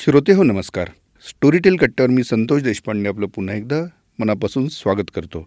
श्रोते 0.00 0.32
हो 0.32 0.42
नमस्कार. 0.42 0.90
स्टोरीटेल 1.24 1.74
कट्ट्यावर 1.76 2.10
मी 2.10 2.22
संतोष 2.24 2.62
देशपांडे 2.62 3.08
आपलं 3.08 3.26
पुन्हा 3.26 3.54
एकदा 3.54 3.80
मनापासून 4.18 4.68
स्वागत 4.68 5.10
करतो. 5.14 5.44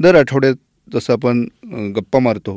दर 0.00 0.14
आठवड्यात 0.14 0.54
जसं 0.94 1.12
आपण 1.12 1.40
गप्पा 1.96 2.18
मारतो 2.18 2.56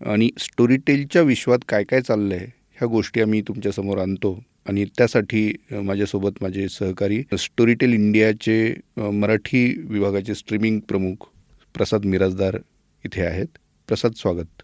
आणि 0.00 0.30
स्टोरीटेलच्या 0.38 1.22
विश्वात 1.22 1.58
काय 1.68 1.84
काय 1.84 2.00
चाललं 2.00 2.34
आहे 2.34 2.46
ह्या 2.46 2.88
गोष्टी 2.88 3.20
आम्ही 3.20 3.42
तुमच्यासमोर 3.48 3.98
आणतो 3.98 4.34
आणि 4.68 4.84
त्यासाठी 4.98 5.52
माझ्यासोबत 5.70 6.42
माझे 6.42 6.68
सहकारी 6.68 7.22
स्टोरीटेल 7.38 7.94
इंडियाचे 7.94 8.74
मराठी 8.96 9.66
विभागाचे 9.88 10.34
स्ट्रीमिंग 10.34 10.80
प्रमुख 10.80 11.28
प्रसाद 11.74 12.04
मिराजदार 12.04 12.58
इथे 13.04 13.22
आहेत. 13.22 13.58
प्रसाद 13.88 14.12
स्वागत. 14.16 14.62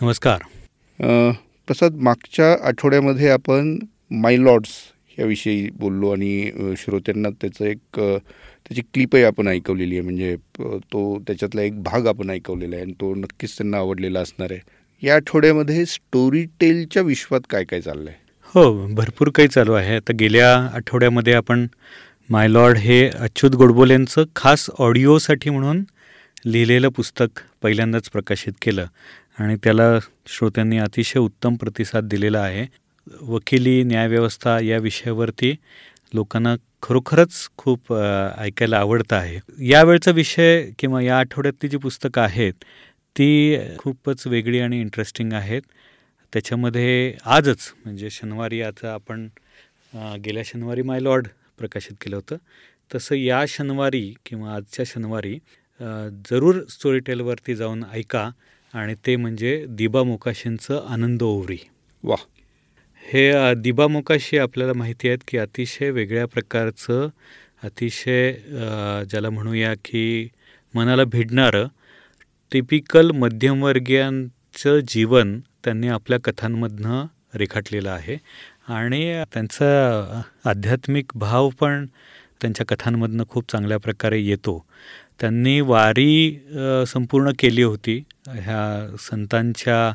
नमस्कार. 0.00 0.42
प्रसाद 1.66 1.94
मागच्या 1.94 2.56
आठवड्यामध्ये 2.68 3.30
आपण 3.30 3.78
माय 4.10 4.36
लॉर्ड्स 4.36 4.70
याविषयी 5.18 5.68
बोललो 5.80 6.10
आणि 6.12 6.74
श्रोत्यांना 6.78 7.28
त्याचं 7.40 7.64
एक 7.64 7.78
त्याची 7.98 8.80
क्लिपही 8.94 9.22
आपण 9.24 9.48
ऐकवलेली 9.48 9.94
आहे. 9.94 10.02
म्हणजे 10.02 10.34
तो 10.92 11.18
त्याच्यातला 11.26 11.62
एक 11.62 11.82
भाग 11.82 12.06
आपण 12.06 12.30
ऐकवलेला 12.30 12.76
आहे 12.76 12.84
आणि 12.84 12.92
तो 13.00 13.14
नक्कीच 13.14 13.56
त्यांना 13.58 13.78
आवडलेला 13.78 14.20
असणार 14.20 14.52
आहे. 14.52 14.60
या 15.02 15.14
आठवड्यामध्ये 15.14 15.84
स्टोरी 15.86 16.44
टेलच्या 16.60 17.02
विश्वात 17.02 17.40
काय 17.50 17.64
काय 17.64 17.80
चाललं 17.80 18.10
आहे 18.10 18.20
हो 18.54 18.86
भरपूर 18.94 19.28
काही 19.34 19.48
चालू 19.48 19.72
आहे. 19.72 19.96
आता 19.96 20.12
गेल्या 20.20 20.54
आठवड्यामध्ये 20.74 21.32
आपण 21.34 21.66
माय 22.30 22.48
लॉर्ड 22.48 22.78
हे 22.78 23.06
अच्युत 23.08 23.54
गोडबोलेंचं 23.56 24.24
खास 24.36 24.68
ऑडिओसाठी 24.78 25.50
म्हणून 25.50 25.82
लिहिलेलं 26.46 26.88
पुस्तक 26.88 27.40
पहिल्यांदाच 27.62 28.08
प्रकाशित 28.10 28.52
केलं. 28.62 28.86
आणि 29.38 29.56
त्याला 29.64 29.82
श्रोत्यांनी 30.28 30.78
अतिशय 30.78 31.18
उत्तम 31.18 31.54
प्रतिसाद 31.56 32.08
दिलेला 32.08 32.40
आहे. 32.40 32.66
वकिली 33.06 33.82
न्यायव्यवस्था 33.84 34.58
या 34.60 34.78
विषयावरती 34.78 35.54
लोकांना 36.14 36.54
खरोखरच 36.82 37.34
खूप 37.56 37.92
ऐकायला 37.92 38.78
आवडतं 38.78 39.16
आहे. 39.16 39.38
यावेळचा 39.68 40.10
विषय 40.10 40.70
किंवा 40.78 41.02
या 41.02 41.18
आठवड्यातली 41.18 41.68
जी 41.70 41.76
पुस्तकं 41.76 42.20
आहेत 42.22 42.64
ती 43.16 43.56
खूपच 43.78 44.26
वेगळी 44.26 44.60
आणि 44.60 44.80
इंटरेस्टिंग 44.80 45.32
आहेत. 45.32 45.62
त्याच्यामध्ये 46.32 47.14
आजच 47.26 47.72
म्हणजे 47.84 48.10
शनिवारी 48.10 48.60
आता 48.62 48.92
आपण 48.92 49.26
गेल्या 50.24 50.42
शनिवारी 50.46 50.82
माय 50.82 51.00
लॉर्ड 51.00 51.26
प्रकाशित 51.58 51.96
केलं 52.00 52.16
होतं. 52.16 52.36
तसं 52.90 53.14
या 53.14 53.44
शनिवारी 53.48 54.12
किंवा 54.26 54.54
आजच्या 54.54 54.84
शनिवारी 54.88 55.38
जरूर 56.30 56.62
स्टोरी 56.70 56.98
टेलवरती 57.00 57.54
जाऊन 57.54 57.82
ऐका 57.92 58.28
आणि 58.74 58.94
ते 59.06 59.16
म्हणजे 59.16 59.64
दिबा 59.68 60.02
मोकाशींचं 60.02 60.86
आनंद 60.88 61.22
ओवरी. 61.22 61.58
वा 62.04 62.16
हे 63.04 63.54
दिबामुखाशी 63.54 64.38
आपल्याला 64.38 64.72
माहिती 64.72 65.08
आहेत 65.08 65.18
की 65.28 65.38
अतिशय 65.38 65.90
वेगळ्या 65.90 66.26
प्रकारचं 66.26 67.08
अतिशय 67.64 68.32
ज्याला 69.10 69.30
म्हणूया 69.30 69.72
की 69.84 70.28
मनाला 70.74 71.04
भिडणारं 71.04 71.66
टिपिकल 72.52 73.10
मध्यमवर्गीयांचं 73.10 74.78
जीवन 74.88 75.38
त्यांनी 75.64 75.88
आपल्या 75.88 76.18
कथांमधनं 76.24 77.04
रेखाटलेलं 77.34 77.90
आहे. 77.90 78.16
आणि 78.68 79.22
त्यांचा 79.34 80.22
आध्यात्मिक 80.44 81.12
भाव 81.14 81.48
पण 81.60 81.86
त्यांच्या 82.40 82.66
कथांमधनं 82.66 83.24
खूप 83.28 83.50
चांगल्या 83.52 83.78
प्रकारे 83.78 84.20
येतो. 84.20 84.58
त्यांनी 85.20 85.60
वारी 85.60 86.38
संपूर्ण 86.86 87.30
केली 87.38 87.62
होती. 87.62 88.02
ह्या 88.28 88.96
संतांच्या 89.00 89.92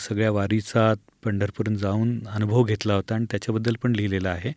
सगळ्या 0.00 0.30
वारीचा 0.30 0.92
पंढरपूर 1.24 1.68
जाऊन 1.80 2.18
अनुभव 2.34 2.62
घेतला 2.64 2.94
होता 2.94 3.14
आणि 3.14 3.24
त्याच्याबद्दल 3.30 3.74
पण 3.82 3.92
लिहिलेलं 3.96 4.28
आहे. 4.28 4.52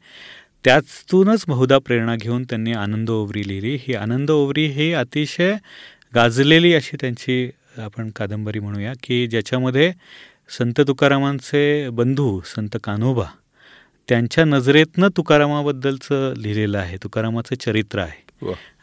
त्यातूनच 0.65 1.43
बहुधा 1.47 1.77
प्रेरणा 1.77 2.15
घेऊन 2.15 2.43
त्यांनी 2.43 2.73
आनंद 2.73 3.09
ओवरी 3.09 3.47
लिहिली. 3.47 3.75
ही 3.81 3.93
आनंद 3.95 4.31
ओवरी 4.31 4.65
ही 4.67 4.91
अतिशय 4.93 5.53
गाजलेली 6.15 6.73
अशी 6.73 6.97
त्यांची 7.01 7.49
आपण 7.77 8.09
कादंबरी 8.15 8.59
म्हणूया 8.59 8.93
की 9.03 9.25
ज्याच्यामध्ये 9.27 9.91
संत 10.57 10.81
तुकारामांचे 10.87 11.89
बंधू 11.89 12.39
संत 12.45 12.77
कान्होबा 12.83 13.25
त्यांच्या 14.09 14.43
नजरेतनं 14.45 15.07
तुकारामाबद्दलचं 15.17 16.33
लिहिलेलं 16.37 16.77
आहे. 16.77 16.97
तुकारामाचं 17.03 17.55
चरित्र 17.55 17.99
आहे. 17.99 18.21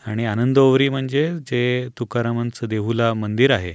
आणि 0.06 0.24
आनंद 0.26 0.58
ओवरी 0.58 0.88
म्हणजे 0.88 1.30
जे 1.46 1.88
तुकारामांचं 1.98 2.66
देहुला 2.68 3.12
मंदिर 3.14 3.50
आहे 3.50 3.74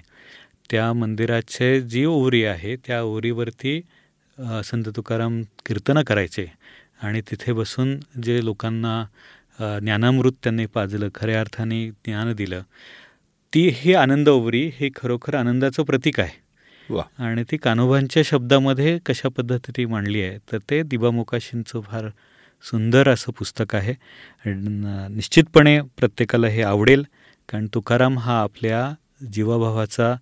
त्या 0.69 0.91
मंदिराचे 0.93 1.79
जी 1.81 2.05
ओवरी 2.05 2.43
आहे 2.45 2.75
त्या 2.85 3.01
ओवरीवरती 3.03 3.81
संत 4.65 4.89
तुकाराम 4.95 5.41
कीर्तनं 5.65 6.03
करायचे. 6.03 6.45
आणि 7.03 7.21
तिथे 7.29 7.53
बसून 7.53 7.97
जे 8.23 8.43
लोकांना 8.45 9.03
ज्ञानामृत 9.81 10.33
त्यांनी 10.43 10.65
पाजलं 10.65 11.09
खऱ्या 11.15 11.39
अर्थाने 11.39 11.85
ज्ञान 12.05 12.31
दिलं 12.33 12.61
ती 13.53 13.67
ही 13.73 13.93
आनंद 13.93 14.29
ओवरी 14.29 14.69
हे 14.75 14.89
खरोखर 14.95 15.35
आनंदाचं 15.35 15.83
प्रतीक 15.83 16.19
आहे. 16.19 16.43
आणि 17.23 17.43
ती 17.51 17.57
कान्होबांच्या 17.57 18.23
शब्दामध्ये 18.25 18.97
कशा 19.05 19.29
पद्धतीने 19.37 19.85
मांडली 19.85 20.21
आहे 20.21 20.37
तर 20.51 20.57
ते 20.69 20.81
दिबामोकाशींचं 20.83 21.81
फार 21.81 22.09
सुंदर 22.63 23.09
असं 23.09 23.31
पुस्तक 23.37 23.75
आहे. 23.75 23.93
निश्चितपणे 24.45 25.79
प्रत्येकाला 25.97 26.47
हे 26.47 26.61
आवडेल 26.63 27.03
कारण 27.49 27.67
तुकाराम 27.73 28.17
हा 28.19 28.41
आपल्या 28.41 28.93
जीवाभावाचा 29.33 30.15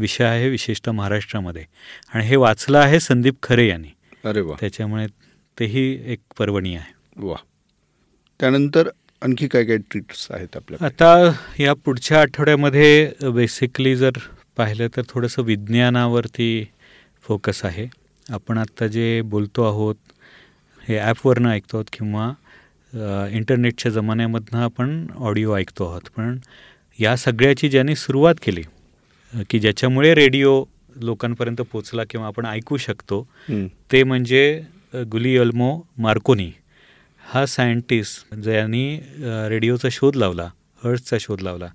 विषय 0.00 0.24
आहे 0.24 0.48
विशेषतः 0.48 0.92
महाराष्ट्रामध्ये. 0.92 1.64
आणि 2.14 2.24
हे 2.26 2.36
वाचलं 2.36 2.78
आहे 2.78 3.00
संदीप 3.00 3.42
खरे 3.42 3.68
यांनी. 3.68 3.88
अरे 4.24 4.40
वा. 4.40 4.56
त्याच्यामुळे 4.60 5.06
तेही 5.58 6.12
एक 6.12 6.20
पर्वणी 6.38 6.74
आहे. 6.74 6.92
वा. 7.16 7.36
त्यानंतर 8.40 8.88
आणखी 9.22 9.48
काय 9.48 9.64
काय 9.64 9.76
ट्रिट्स 9.90 10.26
आहेत 10.30 10.56
आपल्या 10.56 10.84
आता 10.86 11.32
या 11.58 11.72
पुढच्या 11.84 12.20
आठवड्यामध्ये 12.20 13.12
बेसिकली 13.34 13.94
जर 13.96 14.10
पाहिलं 14.56 14.88
तर 14.96 15.02
थोडंसं 15.08 15.42
विज्ञानावरती 15.42 16.66
फोकस 17.22 17.64
आहे. 17.64 17.86
आपण 18.26 18.58
आत्ता 18.58 18.86
जे 18.86 19.20
बोलतो 19.22 19.62
आहोत 19.62 19.96
हे 20.88 20.98
ॲपवरनं 20.98 21.50
ऐकतो 21.50 21.76
आहोत 21.76 21.90
किंवा 21.92 23.28
इंटरनेटच्या 23.32 23.90
जमान्यामधनं 23.92 24.58
आपण 24.58 25.06
ऑडिओ 25.16 25.56
ऐकतो 25.56 25.88
आहोत. 25.88 26.08
पण 26.16 26.38
या 26.98 27.16
सगळ्याची 27.16 27.68
ज्यांनी 27.68 27.96
सुरुवात 27.96 28.34
केली 28.42 28.62
की 29.50 29.58
ज्याच्यामुळे 29.58 30.14
रेडिओ 30.14 30.62
लोकांपर्यंत 30.96 31.60
पोचला 31.72 32.02
किंवा 32.10 32.26
आपण 32.26 32.46
ऐकू 32.46 32.76
शकतो 32.76 33.26
ते 33.92 34.02
म्हणजे 34.04 34.42
गुलियल्मो 35.12 35.70
मार्कोनी. 35.98 36.50
हा 37.22 37.44
सायंटिस्ट 37.46 38.34
ज्यांनी 38.34 38.98
रेडिओचा 39.48 39.88
शोध 39.92 40.16
लावला 40.16 40.48
हर्ट्सचा 40.84 41.16
शोध 41.20 41.40
लावला 41.40 41.68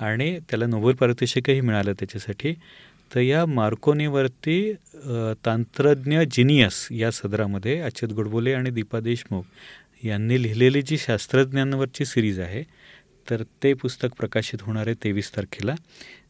आणि 0.00 0.38
त्याला 0.50 0.66
नोबेल 0.66 0.94
पारितोषिकही 0.94 1.60
मिळालं 1.60 1.92
त्याच्यासाठी 1.92 2.52
तर 3.14 3.20
या 3.20 3.44
मार्कोनीवरती 3.46 4.72
तांत्रज्ञ 5.44 6.20
जिनियस 6.32 6.86
या 6.90 7.10
सदरामध्ये 7.10 7.78
अच्युत 7.80 8.12
गोडबोले 8.12 8.52
आणि 8.54 8.70
दीपा 8.70 9.00
देशमुख 9.00 9.42
यांनी 10.04 10.42
लिहिलेली 10.42 10.82
जी 10.82 10.98
शास्त्रज्ञांवरची 10.98 12.04
सिरीज 12.04 12.40
आहे 12.40 12.62
तर 13.30 13.42
ते 13.62 13.72
पुस्तक 13.74 14.14
प्रकाशित 14.18 14.62
होणार 14.62 14.86
आहे 14.86 14.94
तेवीस 15.04 15.30
तारखेला. 15.36 15.74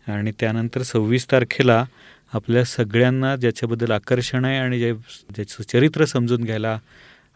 आणि 0.06 0.32
त्यानंतर 0.40 0.82
सव्वीस 0.82 1.26
तारखेला 1.30 1.84
आपल्या 2.32 2.64
सगळ्यांना 2.64 3.34
ज्याच्याबद्दल 3.36 3.90
आकर्षण 3.90 4.44
आहे 4.44 4.58
आणि 4.58 4.78
जे 4.78 4.92
ज्याचं 4.92 5.62
चरित्र 5.62 6.04
समजून 6.04 6.44
घ्यायला 6.44 6.78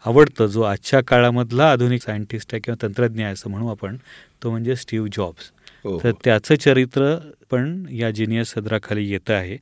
आवडतं 0.05 0.45
जो 0.45 0.61
आजच्या 0.61 1.01
काळामधला 1.03 1.71
आधुनिक 1.71 2.01
सायंटिस्ट 2.01 2.53
आहे 2.53 2.61
किंवा 2.61 2.77
तंत्रज्ञ 2.81 3.23
आहे 3.23 3.33
असं 3.33 3.49
म्हणू 3.49 3.67
आपण 3.67 3.97
तो 4.43 4.49
म्हणजे 4.51 4.75
स्टीव्ह 4.75 5.07
जॉब्स 5.13 5.51
हो, 5.85 5.99
तर 5.99 6.09
हो. 6.09 6.17
त्याचं 6.23 6.55
चरित्र 6.55 7.15
पण 7.51 7.83
या 7.91 8.11
जिनियस 8.11 8.53
सदराखाली 8.53 9.09
येतं 9.09 9.33
आहे 9.33 9.57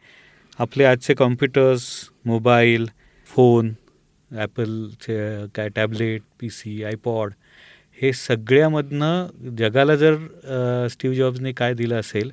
आपले 0.60 0.84
आजचे 0.84 1.14
कॉम्प्युटर्स 1.14 1.88
मोबाईल 2.26 2.86
फोन 3.30 3.74
ॲपलचे 4.32 5.18
काय 5.56 5.70
टॅबलेट 5.70 6.22
पी 6.40 6.50
सी 6.50 6.84
आयपॉड 6.84 7.34
हे 8.00 8.12
सगळ्यामधनं 8.14 9.56
जगाला 9.58 9.96
जर 9.96 10.16
स्टीव्ह 10.92 11.16
जॉब्सने 11.16 11.52
काय 11.52 11.74
दिलं 11.74 12.00
असेल 12.00 12.32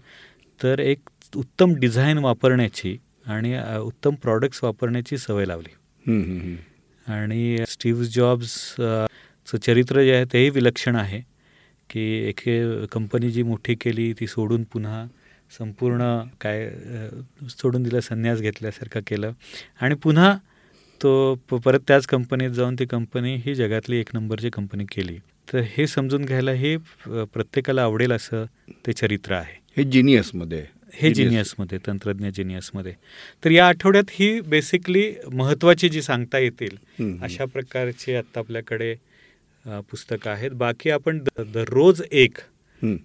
तर 0.62 0.78
एक 0.80 1.08
उत्तम 1.36 1.74
डिझाईन 1.74 2.18
वापरण्याची 2.18 2.96
आणि 3.26 3.56
उत्तम 3.78 4.14
प्रॉडक्ट्स 4.14 4.62
वापरण्याची 4.64 5.18
सवय 5.18 5.44
लावली. 5.46 5.74
आणि 7.06 7.64
स्टीव्ह 7.68 8.04
जॉब्सचं 8.04 9.58
चरित्र 9.62 10.02
जे 10.02 10.14
आहे 10.14 10.24
तेही 10.32 10.50
विलक्षण 10.50 10.96
आहे 10.96 11.20
की 11.90 12.02
एक 12.28 12.40
कंपनी 12.92 13.30
जी 13.30 13.42
मोठी 13.42 13.74
केली 13.74 14.12
ती 14.20 14.26
सोडून 14.26 14.62
पुन्हा 14.72 15.04
संपूर्ण 15.58 16.02
काय 16.40 16.68
सोडून 17.50 17.82
दिलं 17.82 18.00
संन्यास 18.00 18.40
घेतल्यासारखं 18.40 19.00
केलं. 19.06 19.32
आणि 19.80 19.94
पुन्हा 19.94 20.34
तो 21.00 21.34
परत 21.64 21.80
त्याच 21.88 22.06
कंपनीत 22.06 22.50
जाऊन 22.50 22.74
ती 22.78 22.86
कंपनी 22.86 23.34
ही 23.44 23.54
जगातली 23.54 23.96
एक 24.00 24.14
नंबरची 24.14 24.50
कंपनी 24.50 24.84
केली. 24.92 25.18
तर 25.52 25.62
हे 25.68 25.86
समजून 25.86 26.24
घ्यायला 26.24 26.52
हे 26.52 26.76
प्रत्येकाला 27.06 27.82
आवडेल 27.82 28.12
असं 28.12 28.44
ते 28.86 28.92
चरित्र 28.92 29.34
आहे. 29.34 29.60
हे 29.76 29.84
जिनियसमध्ये 29.84 30.64
हे. 30.92 31.12
जिनियसमध्ये 31.14 31.78
तंत्रज्ञ 31.86 32.30
जिनियसमध्ये 32.30 32.92
तर 33.44 33.50
या 33.50 33.66
आठवड्यात 33.68 34.10
ही 34.10 34.40
बेसिकली 34.40 35.12
महत्त्वाची 35.32 35.88
जी 35.88 36.02
सांगता 36.02 36.38
येतील. 36.38 36.76
अशा 37.22 37.44
प्रकारची 37.44 38.14
आत्ता 38.14 38.40
आपल्याकडे 38.40 38.94
पुस्तकं 39.90 40.30
आहेत 40.30 40.50
बाकी 40.50 40.90
आपण 40.90 41.18
दररोज 41.38 42.02
एक. 42.02 42.38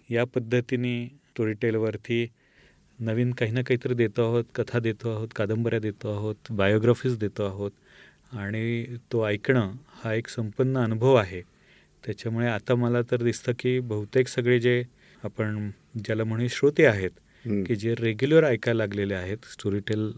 या 0.09 0.23
पद्धतीने 0.25 1.05
स्टोरीटेलवरती 1.07 2.25
नवीन 2.99 3.31
काही 3.31 3.51
ना 3.51 3.61
काहीतरी 3.61 3.93
देतो 3.93 4.21
आहोत 4.21 4.43
कथा 4.55 4.79
देतो 4.79 5.09
आहोत 5.09 5.27
कादंबऱ्या 5.35 5.79
देतो 5.79 6.13
आहोत 6.13 6.51
बायोग्राफीज 6.51 7.17
देतो 7.17 7.45
आहोत 7.45 7.71
आणि 8.33 8.85
तो 9.11 9.25
ऐकणं 9.27 9.71
हा 10.03 10.13
एक 10.13 10.27
संपन्न 10.27 10.77
अनुभव 10.77 11.15
आहे 11.15 11.41
त्याच्यामुळे 12.03 12.47
आता 12.47 12.75
मला 12.75 13.01
तर 13.01 13.23
दिसतं 13.23 13.51
की 13.59 13.79
बहुतेक 13.79 14.27
सगळे 14.27 14.59
जे 14.59 14.83
आपण 15.23 15.69
ज्याला 16.05 16.23
म्हणू 16.23 16.47
श्रोते 16.49 16.85
आहेत. 16.85 17.09
की 17.45 17.75
जे 17.75 17.93
रेग्युलर 17.99 18.43
ऐकायला 18.43 18.77
लागलेले 18.77 19.13
आहेत 19.13 19.45
स्टोरीटेल 19.51 20.11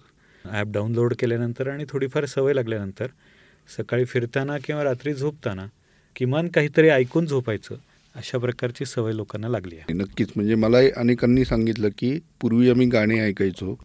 ॲप 0.45 0.67
डाउनलोड 0.73 1.13
केल्यानंतर 1.19 1.67
आणि 1.67 1.85
थोडीफार 1.89 2.25
सवय 2.25 2.53
लागल्यानंतर 2.53 3.07
सकाळी 3.69 4.05
फिरताना 4.05 4.57
किंवा 4.63 4.83
रात्री 4.83 5.13
झोपताना 5.13 5.65
किमान 6.15 6.47
काहीतरी 6.47 6.89
ऐकून 6.89 7.25
झोपायचं 7.25 7.75
अशा 8.15 8.37
प्रकारची 8.37 8.85
सवय 8.85 9.13
लोकांना 9.13 9.47
लागली 9.47 9.75
आहे. 9.75 9.93
नक्कीच. 9.93 10.29
म्हणजे 10.35 10.55
मला 10.55 10.77
अनेकांनी 10.97 11.45
सांगितलं 11.45 11.89
की 11.97 12.17
पूर्वी 12.41 12.69
आम्ही 12.69 12.87
गाणे 12.87 13.19
ऐकायचो 13.19 13.75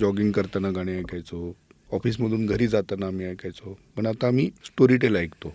जॉगिंग 0.00 0.30
करताना 0.32 0.70
गाणे 0.70 0.98
ऐकायचो 0.98 1.52
ऑफिसमधून 1.92 2.46
घरी 2.46 2.66
जाताना 2.68 3.06
आम्ही 3.06 3.26
ऐकायचो 3.26 3.78
पण 3.96 4.06
आता 4.06 4.26
आम्ही 4.26 4.50
स्टोरीटेल 4.64 5.16
ऐकतो. 5.16 5.54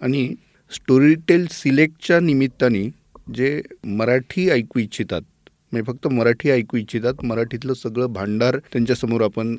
आणि 0.00 0.28
स्टोरीटेल 0.70 1.46
सिलेक्टच्या 1.50 2.20
निमित्ताने 2.20 2.88
जे 3.34 3.60
मराठी 3.86 4.48
ऐकू 4.50 4.78
इच्छितात 4.80 5.22
म्हणजे 5.72 5.82
फक्त 5.86 6.06
मराठी 6.08 6.50
ऐकू 6.50 6.76
इच्छितात 6.76 7.24
मराठीतलं 7.24 7.74
सगळं 7.74 8.12
भांडार 8.12 8.58
त्यांच्यासमोर 8.72 9.22
आपण 9.22 9.56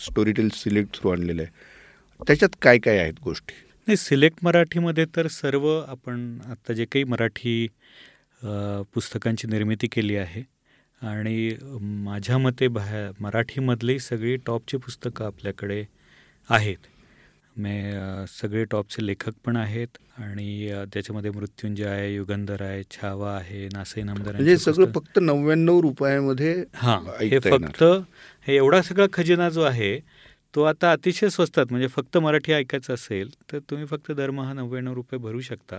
स्टोरीटेल 0.00 0.48
सिलेक्ट 0.54 1.00
थ्रू 1.00 1.10
आणलेलं 1.10 1.42
आहे. 1.42 1.50
त्याच्यात 2.20 2.56
काय 2.62 2.78
काय 2.78 2.98
आहेत 2.98 3.14
गोष्टी? 3.24 3.54
नाही 3.86 3.96
सिलेक्ट 3.96 4.38
मराठीमध्ये 4.42 5.04
तर 5.16 5.26
सर्व 5.30 5.68
आपण 5.80 6.38
आत्ता 6.50 6.72
जे 6.72 6.84
काही 6.84 7.04
मराठी 7.04 7.66
पुस्तकांची 8.94 9.48
निर्मिती 9.48 9.86
केली 9.92 10.16
आहे 10.16 10.42
आणि 11.00 11.50
माझ्या 12.04 12.38
मते 12.38 12.68
बाहे 12.68 13.06
मराठीमधली 13.20 13.98
सगळी 13.98 14.36
टॉपची 14.46 14.76
पुस्तकं 14.76 15.24
आपल्याकडे 15.24 15.84
आहेत. 16.48 16.76
मे 17.56 17.74
सगळे 18.30 18.64
टॉपचे 18.64 19.06
लेखक 19.06 19.32
पण 19.44 19.56
आहेत 19.56 19.98
आणि 20.16 20.68
त्याच्यामध्ये 20.92 21.30
मृत्युंजय 21.30 21.84
आहे 21.84 22.14
युगंधर 22.14 22.62
आहे 22.62 22.82
छावा 22.90 23.36
आहे 23.36 23.66
नासई 23.72 24.02
नामदार 24.02 24.34
म्हणजे 24.34 24.56
सगळं 24.56 24.90
फक्त 24.94 25.18
नव्याण्णव 25.18 25.80
रुपयामध्ये 25.80 26.54
हां 26.74 26.98
हे. 27.20 27.38
फक्त 27.40 27.82
हे 28.46 28.56
एवढा 28.56 28.82
सगळा 28.82 29.06
खजिना 29.12 29.48
जो 29.48 29.62
आहे 29.62 29.98
तो 30.54 30.62
आता 30.62 30.90
अतिशय 30.92 31.28
स्वस्तात 31.28 31.66
म्हणजे 31.70 31.86
फक्त 31.88 32.16
मराठी 32.18 32.52
ऐकायचं 32.52 32.94
असेल 32.94 33.30
तर 33.52 33.58
तुम्ही 33.70 33.86
फक्त 33.86 34.10
दरमहा 34.12 34.52
नव्याण्णव 34.52 34.92
रुपये 34.94 35.18
भरू 35.18 35.40
शकता. 35.40 35.78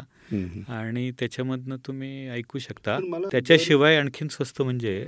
आणि 0.70 1.12
त्याच्यामधनं 1.12 1.76
तुम्ही 1.88 2.30
ऐकू 2.30 2.60
शकता. 2.60 2.98
त्याच्याशिवाय 3.32 3.98
आणखीन 3.98 4.28
स्वस्त 4.28 4.62
म्हणजे 4.62 5.06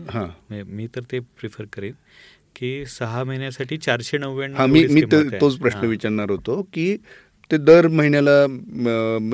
मी 0.50 0.88
तर 0.88 1.02
ते 1.12 1.20
प्रिफर 1.20 1.66
करेन. 1.74 1.94
की 2.57 2.86
सहा 2.86 3.24
महिन्यासाठी 3.24 3.77
चारशे 3.77 4.18
नव्याण्णव 4.18 4.65
मी 4.65 4.86
मी. 4.88 5.01
तोच 5.42 5.57
प्रश्न. 5.57 5.86
विचारणार 5.86 6.30
होतो 6.30 6.62
की 6.74 6.95
ते 7.51 7.57
दर 7.57 7.88
महिन्याला 7.88 8.45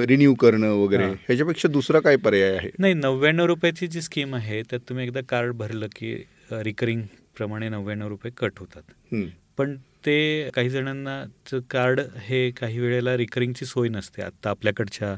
रिन्यू 0.06 0.34
करणं 0.34 0.74
वगैरे. 0.74 1.04
ह्याच्यापेक्षा 1.04 1.70
दुसरा 1.70 2.00
काय 2.00 2.16
पर्याय 2.16 2.56
आहे 2.58 2.70
नाही 2.80 2.94
नव्याण्णव 2.94 3.46
रुपयाची 3.46 3.88
जी 3.88 4.02
स्कीम 4.02 4.36
आहे 4.36 4.62
त्यात 4.62 4.90
तुम्ही 4.90 5.06
एकदा 5.06 5.22
कार्ड 5.30 5.54
भरलं 5.54 5.88
की 5.96 6.16
रिकरिंग 6.52 7.02
प्रमाणे 7.38 7.70
नव्याण्णव 7.70 8.08
रुपये 8.08 8.32
कट 8.38 8.60
होतात. 8.60 9.16
पण 9.58 9.76
ते 10.06 10.50
काही 10.54 10.70
जणांना 10.70 11.24
कार्ड 11.72 12.00
हे 12.22 12.50
काही 12.52 12.80
वेळेला 12.80 13.18
रिकरिंगची 13.18 13.66
सोय 13.66 13.90
नसते 13.90 14.22
आता 14.22 14.50
आपल्याकडच्या. 14.50 15.16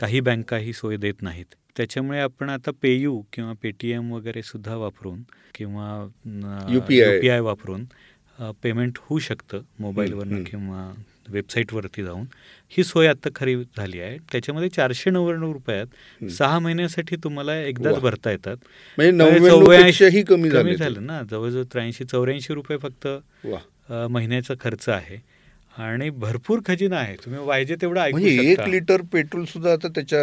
काही 0.00 0.20
बँका 0.20 0.56
ही 0.56 0.72
सोय 0.72 0.96
देत 0.96 1.22
नाहीत 1.22 1.54
त्याच्यामुळे 1.76 2.18
आपण 2.20 2.50
आता 2.50 2.70
पेयू 2.82 3.22
किंवा 3.32 3.52
पेटीएम 3.62 4.12
वगैरे 4.12 4.42
सुद्धा 4.42 4.76
वापरून 4.76 5.22
किंवा 5.54 6.08
UPI. 6.76 7.20
पी 7.20 7.28
आय 7.28 7.40
वापरून 7.40 7.84
पेमेंट 8.62 8.98
होऊ 9.00 9.18
शकतं 9.18 9.60
मोबाईलवरनं 9.78 10.32
हम्म. 10.32 10.44
किंवा 10.44 10.92
वेबसाईटवरती 11.28 12.02
जाऊन 12.02 12.24
ही 12.70 12.84
सोय 12.84 13.06
आता 13.06 13.28
खरी 13.34 13.54
झाली 13.76 14.00
आहे 14.00 14.16
त्याच्यामध्ये 14.32 14.68
चारशे 14.68 15.10
नव्याण्णव 15.10 15.52
रुपयात. 15.52 15.86
सहा 16.30 16.58
महिन्यासाठी 16.58 17.16
तुम्हाला 17.16 17.56
एकदाच. 17.60 17.98
भरता 17.98 18.30
येतात 18.30 18.56
म्हणजे 18.98 19.48
चौऱ्याऐंशी- 19.50 20.24
कमी 20.24 20.50
झाले 20.76 21.00
ना 21.00 21.22
जवळजवळ 21.30 21.62
त्र्याऐंशी 21.62 22.04
चौऱ्याऐंशी 22.04 22.54
रुपये 22.54 22.76
फक्त 22.78 23.06
महिन्याचा 24.10 24.54
खर्च 24.60 24.88
आहे 24.88 25.16
आणि 25.76 26.08
भरपूर 26.10 26.60
खजिना 26.66 26.96
आहे 26.96 27.14
तुम्ही 27.14 27.46
पाहिजे 27.46 27.76
तेवढं 27.80 28.00
ऐकू 28.00 28.18
म्हणजे 28.18 28.50
एक 28.50 28.60
लिटर 28.60 29.02
पेट्रोल 29.12 29.44
सुद्धा 29.44 29.72
आता 29.72 29.88
त्याच्या 29.88 30.20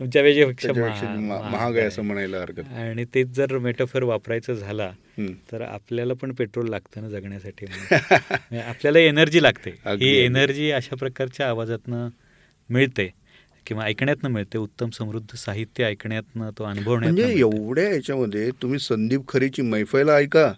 महाग- 0.00 1.76
आहे 1.76 1.86
असं. 1.86 2.02
म्हणायला 2.02 2.40
हरकत. 2.40 2.68
आणि 2.72 3.04
तेच 3.04 3.28
जर 3.28 3.58
मेटाफर 3.58 4.02
वापरायचं 4.02 4.54
झाला. 4.54 4.90
तर 5.52 5.60
आपल्याला 5.62 6.14
पण 6.14 6.32
पेट्रोल 6.32 6.68
लागतं 6.68 7.02
ना 7.02 7.08
जगण्यासाठी 7.08 7.66
आपल्याला 8.60 8.98
एनर्जी 8.98 9.42
लागते 9.42 9.70
ही. 9.86 10.14
एनर्जी 10.16 10.70
अशा 10.70 10.96
प्रकारच्या 10.96 11.48
आवाजातनं 11.48 12.08
मिळते 12.70 13.10
किंवा 13.66 13.84
ऐकण्यातनं 13.84 14.30
मिळते 14.30 14.58
उत्तम 14.58 14.90
समृद्ध 14.90 15.34
साहित्य 15.36 15.84
ऐकण्यातनं 15.84 16.50
तो 16.58 16.64
अनुभवण्यात 16.64 17.12
म्हणजे 17.12 17.38
एवढ्या 17.38 17.88
याच्यामध्ये 17.88 18.50
तुम्ही 18.62 18.78
संदीप 18.78 19.28
खरेची 19.28 19.62
मैफल 19.62 20.08
ऐका 20.08 20.52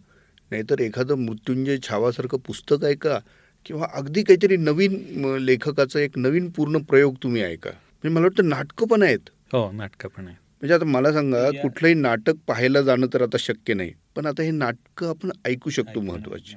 नाहीतर 0.51 0.81
एखादं 0.81 1.15
मृत्युंजय 1.19 1.77
छावासारखं 1.89 2.39
पुस्तक 2.39 2.85
ऐका 2.85 3.19
किंवा 3.67 3.87
अगदी 3.95 4.23
काहीतरी 4.23 4.57
नवीन 4.57 4.95
लेखकाचा 5.41 6.01
एक 6.01 6.19
नवीन 6.19 6.49
पूर्ण 6.51 6.79
प्रयोग 6.83 7.15
तुम्ही 7.23 7.43
ऐका 7.43 7.71
म्हणजे 7.71 8.09
मला 8.09 8.27
वाटतं 8.27 8.49
नाटकं 8.49 8.87
पण 8.87 9.03
आहेत. 9.03 9.31
हो 9.53 9.71
नाटकं 9.73 10.09
पण 10.09 10.27
आहे 10.27 10.37
म्हणजे 10.63 10.75
आता 10.75 10.85
मला 10.85 11.13
सांगा 11.13 11.51
कुठलंही 11.63 11.95
नाटक 11.95 12.37
पाहायला 12.47 12.81
जाणं 12.83 13.07
तर 13.15 13.23
आता 13.23 13.37
शक्य 13.39 13.75
नाही. 13.75 13.93
पण 14.17 14.27
आता 14.27 14.43
हे 14.43 14.51
नाटकं 14.51 15.09
आपण 15.09 15.31
ऐकू 15.45 15.71
शकतो 15.71 16.01
महत्वाची. 16.01 16.55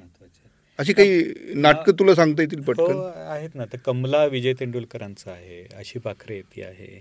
अशी 0.78 0.92
काही 0.92 1.22
नाटकं 1.54 1.92
तुला 1.98 2.14
सांगता 2.14 2.42
येतील 2.42 2.58
हो 2.58 2.64
पटकन? 2.64 3.00
आहेत 3.28 3.54
ना. 3.54 3.64
तर 3.64 3.78
कमला 3.84 4.24
विजय 4.24 4.52
तेंडुलकरांचं 4.60 5.30
आहे 5.30 5.62
आशी 5.78 5.98
पाखरे 5.98 6.36
येते 6.36 6.62
आहे. 6.62 7.00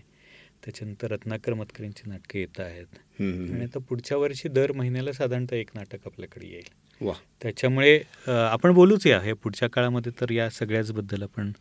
त्याच्यानंतर 0.66 1.12
रत्नाकर 1.12 1.54
मतकरींची 1.54 2.10
नाटकं 2.10 2.40
येत 2.40 2.60
आहेत. 2.60 3.22
आणि 3.22 3.64
आता 3.64 3.80
पुढच्या 3.80 4.18
वर्षी 4.18 4.50
दर 4.50 4.72
महिन्याला 4.72 5.12
साधारणतः 5.12 5.56
एक 5.56 5.70
नाटक 5.76 6.06
आपल्याकडे 6.06 6.48
येईल. 6.48 6.70
वा. 7.02 7.14
त्याच्यामुळे 7.42 8.00
आपण 8.28 8.74
बोलूच 8.74 9.08
या. 9.08 9.20
हे 9.20 9.34
पुढच्या 9.34 9.70
काळामध्ये 9.70 10.12
तर 10.22 10.32
या 10.32 10.50
सगळ्याचबद्दल 10.50 11.24
आपण 11.24 11.52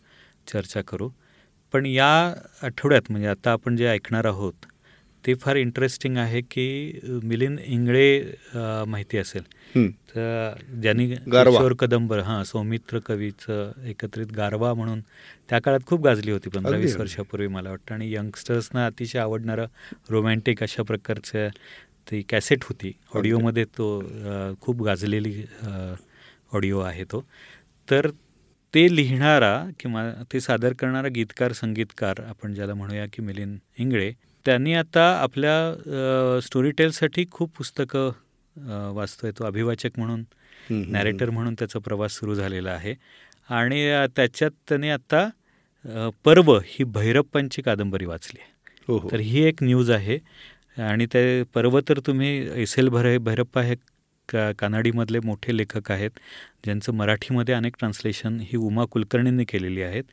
चर्चा 0.47 0.83
करू. 0.83 1.11
पण 1.73 1.87
या 1.87 2.35
आठवड्यात 2.63 3.11
म्हणजे 3.11 3.29
आता 3.29 3.51
आपण 3.53 3.77
जे 3.77 3.87
ऐकणार 3.87 4.25
आहोत 4.25 4.67
ते 5.25 5.35
फार 5.35 5.57
इंटरेस्टिंग 5.57 6.17
आहे 6.19 6.41
की 6.51 7.01
मिलिंद 7.25 7.59
इंगळे 7.65 8.07
माहिती 8.89 9.19
असेल. 9.19 9.43
तर 10.15 10.55
ज्यांनी 10.83 11.07
गारवा. 11.33 11.59
किशोर 11.59 11.73
कदंबर 11.79 12.19
हां 12.29 12.43
सौमित्र 12.45 12.99
कवीचं 13.07 13.73
एकत्रित 13.89 14.33
गारवा 14.37 14.73
म्हणून 14.75 15.01
त्या 15.51 15.59
काळात 15.59 15.81
खूप 15.87 16.01
गाजली 16.05 16.31
होती 16.31 16.51
पंधरा 16.51 16.77
वीस. 16.77 16.97
वर्षापूर्वी 16.97 17.47
मला 17.49 17.71
वाटतं. 17.71 17.95
आणि 17.95 18.13
यंगस्टर्सना 18.15 18.87
अतिशय 18.87 19.19
आवडणारं 19.19 19.67
रोमॅन्टिक 20.11 20.63
अशा 20.63 20.83
प्रकारचं 20.83 21.49
ती 22.11 22.23
कॅसेट 22.29 22.65
होती. 22.65 22.93
ऑडिओमध्ये 23.15 23.65
तो 23.79 23.87
खूप 24.61 24.83
गाजलेली 24.83 25.43
ऑडिओ 26.53 26.79
आहे 26.81 27.05
तो. 27.13 27.25
तर 27.89 28.11
ते 28.75 28.87
लिहिणारा 28.97 29.55
किंवा 29.81 30.11
ते 30.33 30.41
सादर 30.41 30.73
करणारा 30.79 31.09
गीतकार 31.15 31.53
संगीतकार 31.53 32.21
आपण 32.29 32.55
ज्याला 32.55 32.75
म्हणूया 32.75 33.07
की 33.13 33.23
मिलिंद 33.23 33.57
इंगळे 33.79 34.13
त्यांनी 34.47 34.75
आता 34.75 35.03
आपल्या 35.23 36.41
स्टोरी 36.43 36.71
टेलसाठी 36.71 37.25
खूप 37.31 37.51
पुस्तकं 37.59 38.93
वाचतोय 38.95 39.31
तो 39.31 39.45
अभिवाचक 39.45 39.99
म्हणून 39.99 40.25
नॅरेटर 40.71 41.31
म्हणून 41.31 41.55
त्याचा 41.55 41.79
प्रवास 41.79 42.13
सुरू 42.13 42.35
झालेला 42.35 42.71
आहे. 42.71 42.95
आणि 43.49 44.07
त्याच्यात 44.17 44.51
त्याने 44.69 44.91
आता 44.91 45.29
पर्व 46.25 46.53
ही 46.65 46.85
भैरप्पांची 46.85 47.63
कादंबरी 47.63 48.07
वाचली 48.07 48.41
आहे. 48.41 48.49
हो 48.89 48.99
हो. 48.99 49.09
तर 49.13 49.21
ही 49.21 49.43
एक 49.45 49.63
न्यूज 49.63 49.91
आहे. 49.91 50.19
आणि 50.83 51.07
ते 51.07 51.43
पर्व 51.55 51.79
तर 51.89 51.99
तुम्ही 51.99 52.31
एस 52.63 52.75
एल 52.79 52.89
भैर 52.89 53.17
भैरप्पा 53.19 53.63
हे 53.63 53.75
का 54.31 54.51
कानाडीमधले 54.59 55.21
मोठे 55.25 55.57
लेखक 55.57 55.91
आहेत 55.91 56.11
ज्यांचं 56.65 56.95
मराठीमध्ये 56.95 57.55
अनेक 57.55 57.77
ट्रान्सलेशन 57.79 58.39
ही 58.41 58.57
उमा 58.57 58.85
कुलकर्णींनी 58.91 59.45
केलेली 59.45 59.83
आहेत 59.83 60.05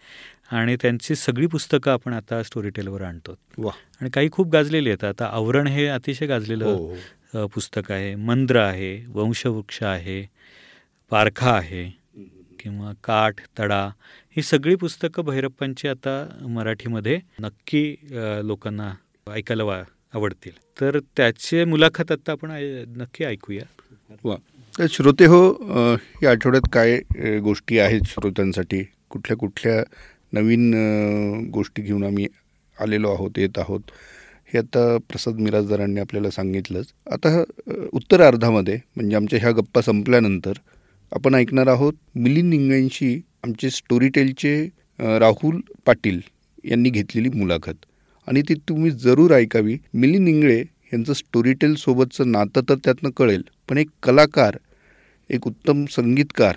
आणि 0.54 0.76
त्यांची 0.82 1.16
सगळी 1.16 1.48
पुस्तकं 1.48 1.92
आपण 1.92 2.14
आता 2.14 2.42
स्टोरी 2.44 2.70
टेलवर 2.70 3.02
आणतो 3.02 3.36
वा 3.58 3.72
आणि 4.02 4.10
काही 4.10 4.30
खूप 4.32 4.48
गाजलेली 4.52 4.90
आहेत. 4.90 5.04
आता 5.04 5.26
आवरण 5.26 5.68
हे 5.68 5.88
अतिशय 5.88 6.26
हो 6.26 6.30
गाजलेलं 6.30 6.66
हो 6.66 6.96
अ, 7.34 7.46
पुस्तक 7.46 7.92
आहे. 7.92 8.14
मंद्र 8.16 8.60
आहे 8.60 8.96
वंशवृक्ष 9.14 9.82
आहे 9.84 10.22
पारखा 11.12 11.52
आहे 11.52 11.84
किंवा 12.60 12.92
काठ 13.04 13.42
तडा 13.60 13.84
ही 14.38 14.42
सगळी 14.44 14.76
पुस्तकं 14.76 15.24
भैरप्पांची 15.26 15.88
आता 15.88 16.16
मराठीमध्ये 16.50 17.20
नक्की 17.40 17.84
लोकांना 18.44 18.92
ऐकायला 19.28 19.64
वा 19.64 19.82
आवडतील. 20.16 20.52
तर 20.82 21.00
त्याचे 21.18 21.64
मुलाखत 21.66 22.12
आता 22.12 22.32
आपण 22.32 22.52
नक्की 22.98 23.24
ऐकूया. 23.26 23.64
वा. 24.10 24.36
तर 24.74 24.86
श्रोते 24.92 25.26
हो 25.26 25.40
या 26.24 26.32
आठवड्यात 26.32 26.68
काय 26.74 27.00
गोष्टी 27.44 27.80
आहेत 27.80 28.02
श्रोत्यांसाठी? 28.06 28.84
कुठल्या 29.10 29.38
कुठल्या 29.38 29.84
नवीन 30.34 31.50
गोष्टी 31.54 31.82
घेऊन 31.82 32.04
आम्ही 32.04 32.28
आलेलो 32.78 33.12
आहोत 33.12 33.38
येत 33.38 33.58
आहोत? 33.60 33.82
हे 34.54 34.58
आता 34.60 34.98
प्रसाद 35.10 35.40
मिराजदारांनी 35.40 36.00
आपल्याला 36.00 36.30
सांगितलंच. 36.32 36.88
आता 37.12 37.44
उत्तर 37.94 38.22
अर्धामध्ये 38.22 38.78
म्हणजे 38.96 39.16
आमच्या 39.16 39.40
ह्या 39.40 39.52
गप्पा 39.52 39.82
संपल्यानंतर 39.82 40.54
आपण 41.12 41.36
ऐकणार 41.36 41.68
आहोत 41.68 41.94
मिलिंद 42.16 42.54
इंगळेंशी 42.54 43.20
आमचे 43.44 43.70
स्टोरीटेलचे 43.70 44.56
राहुल 45.00 45.60
पाटील 45.86 46.20
यांनी 46.64 46.90
घेतलेली 46.90 47.30
मुलाखत. 47.30 47.86
आणि 48.28 48.42
ती 48.42 48.54
तुम्ही 48.70 48.92
जरूर 48.92 49.32
ऐकावी. 49.34 49.78
मिलिंद 49.94 50.28
इंगळे 50.28 50.64
यांचं 50.94 51.14
स्टोरीटेलसोबतचं 51.14 52.32
नातं 52.32 52.62
तर 52.70 52.76
त्यातनं 52.76 53.10
कळेल. 53.10 53.44
पण 53.70 53.78
एक 53.78 53.88
कलाकार 54.04 54.58
एक 55.30 55.48
उत्तम 55.48 55.86
संगीतकार 55.86 56.56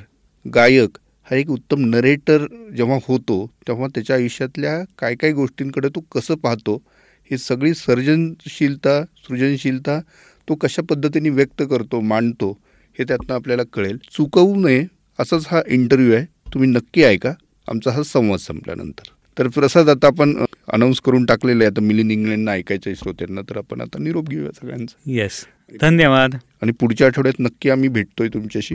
गायक 0.54 0.98
हा 1.30 1.36
एक 1.36 1.50
उत्तम 1.50 1.84
नरेटर 1.84 2.46
जेव्हा 2.76 2.98
होतो 3.08 3.46
तेव्हा 3.68 3.86
त्याच्या 3.86 4.16
आयुष्यातल्या 4.16 4.82
काय 4.98 5.14
काय 5.14 5.32
गोष्टींकडे 5.32 5.88
तो 5.88 6.00
कसं 6.00 6.34
पाहतो 6.34 6.82
ही 7.30 7.38
सगळी 7.38 7.74
सर्जनशीलता 7.74 9.02
सृजनशीलता 9.04 10.00
तो 10.48 10.54
कशा 10.54 10.82
पद्धतीने 10.90 11.28
व्यक्त 11.28 11.62
करतो 11.70 12.00
मांडतो 12.00 12.50
हे 12.98 13.04
त्यातनं 13.04 13.34
आपल्याला 13.34 13.62
कळेल. 13.72 13.98
चुकवू 14.10 14.54
नये 14.54 14.84
असाच 15.18 15.46
हा 15.48 15.60
इंटरव्ह्यू 15.66 16.14
आहे. 16.14 16.24
तुम्ही 16.54 16.70
नक्की 16.70 17.02
ऐका. 17.02 17.32
आमचा 17.68 17.90
हा 17.90 18.02
संवाद 18.02 18.38
संपल्यानंतर. 18.38 19.08
तर 19.40 19.48
प्रसाद 19.48 19.88
आता 19.88 20.06
आपण 20.06 20.44
अनाऊन्स 20.68 21.00
करून 21.00 21.24
टाकलेलं 21.24 21.64
आहे 21.64 21.70
आता 21.70 21.80
मिलिंद 21.80 22.12
इंग्लंडना 22.12 22.52
ऐकायचं 22.52 22.90
आहे 22.90 22.96
श्रोत्यांना 22.96 23.40
तर 23.40 23.56
आपण 23.56 23.80
आता 23.80 23.98
निरोप 23.98 24.28
घेऊया 24.28 24.50
सगळ्यांचा. 24.52 25.00
येस 25.06 25.46
धन्यवाद. 25.80 26.36
आणि 26.62 26.72
पुढच्या 26.72 27.06
आठवड्यात 27.06 27.40
नक्की 27.40 27.70
आम्ही 27.70 27.88
भेटतोय 27.88 28.28
तुमच्याशी. 28.28 28.74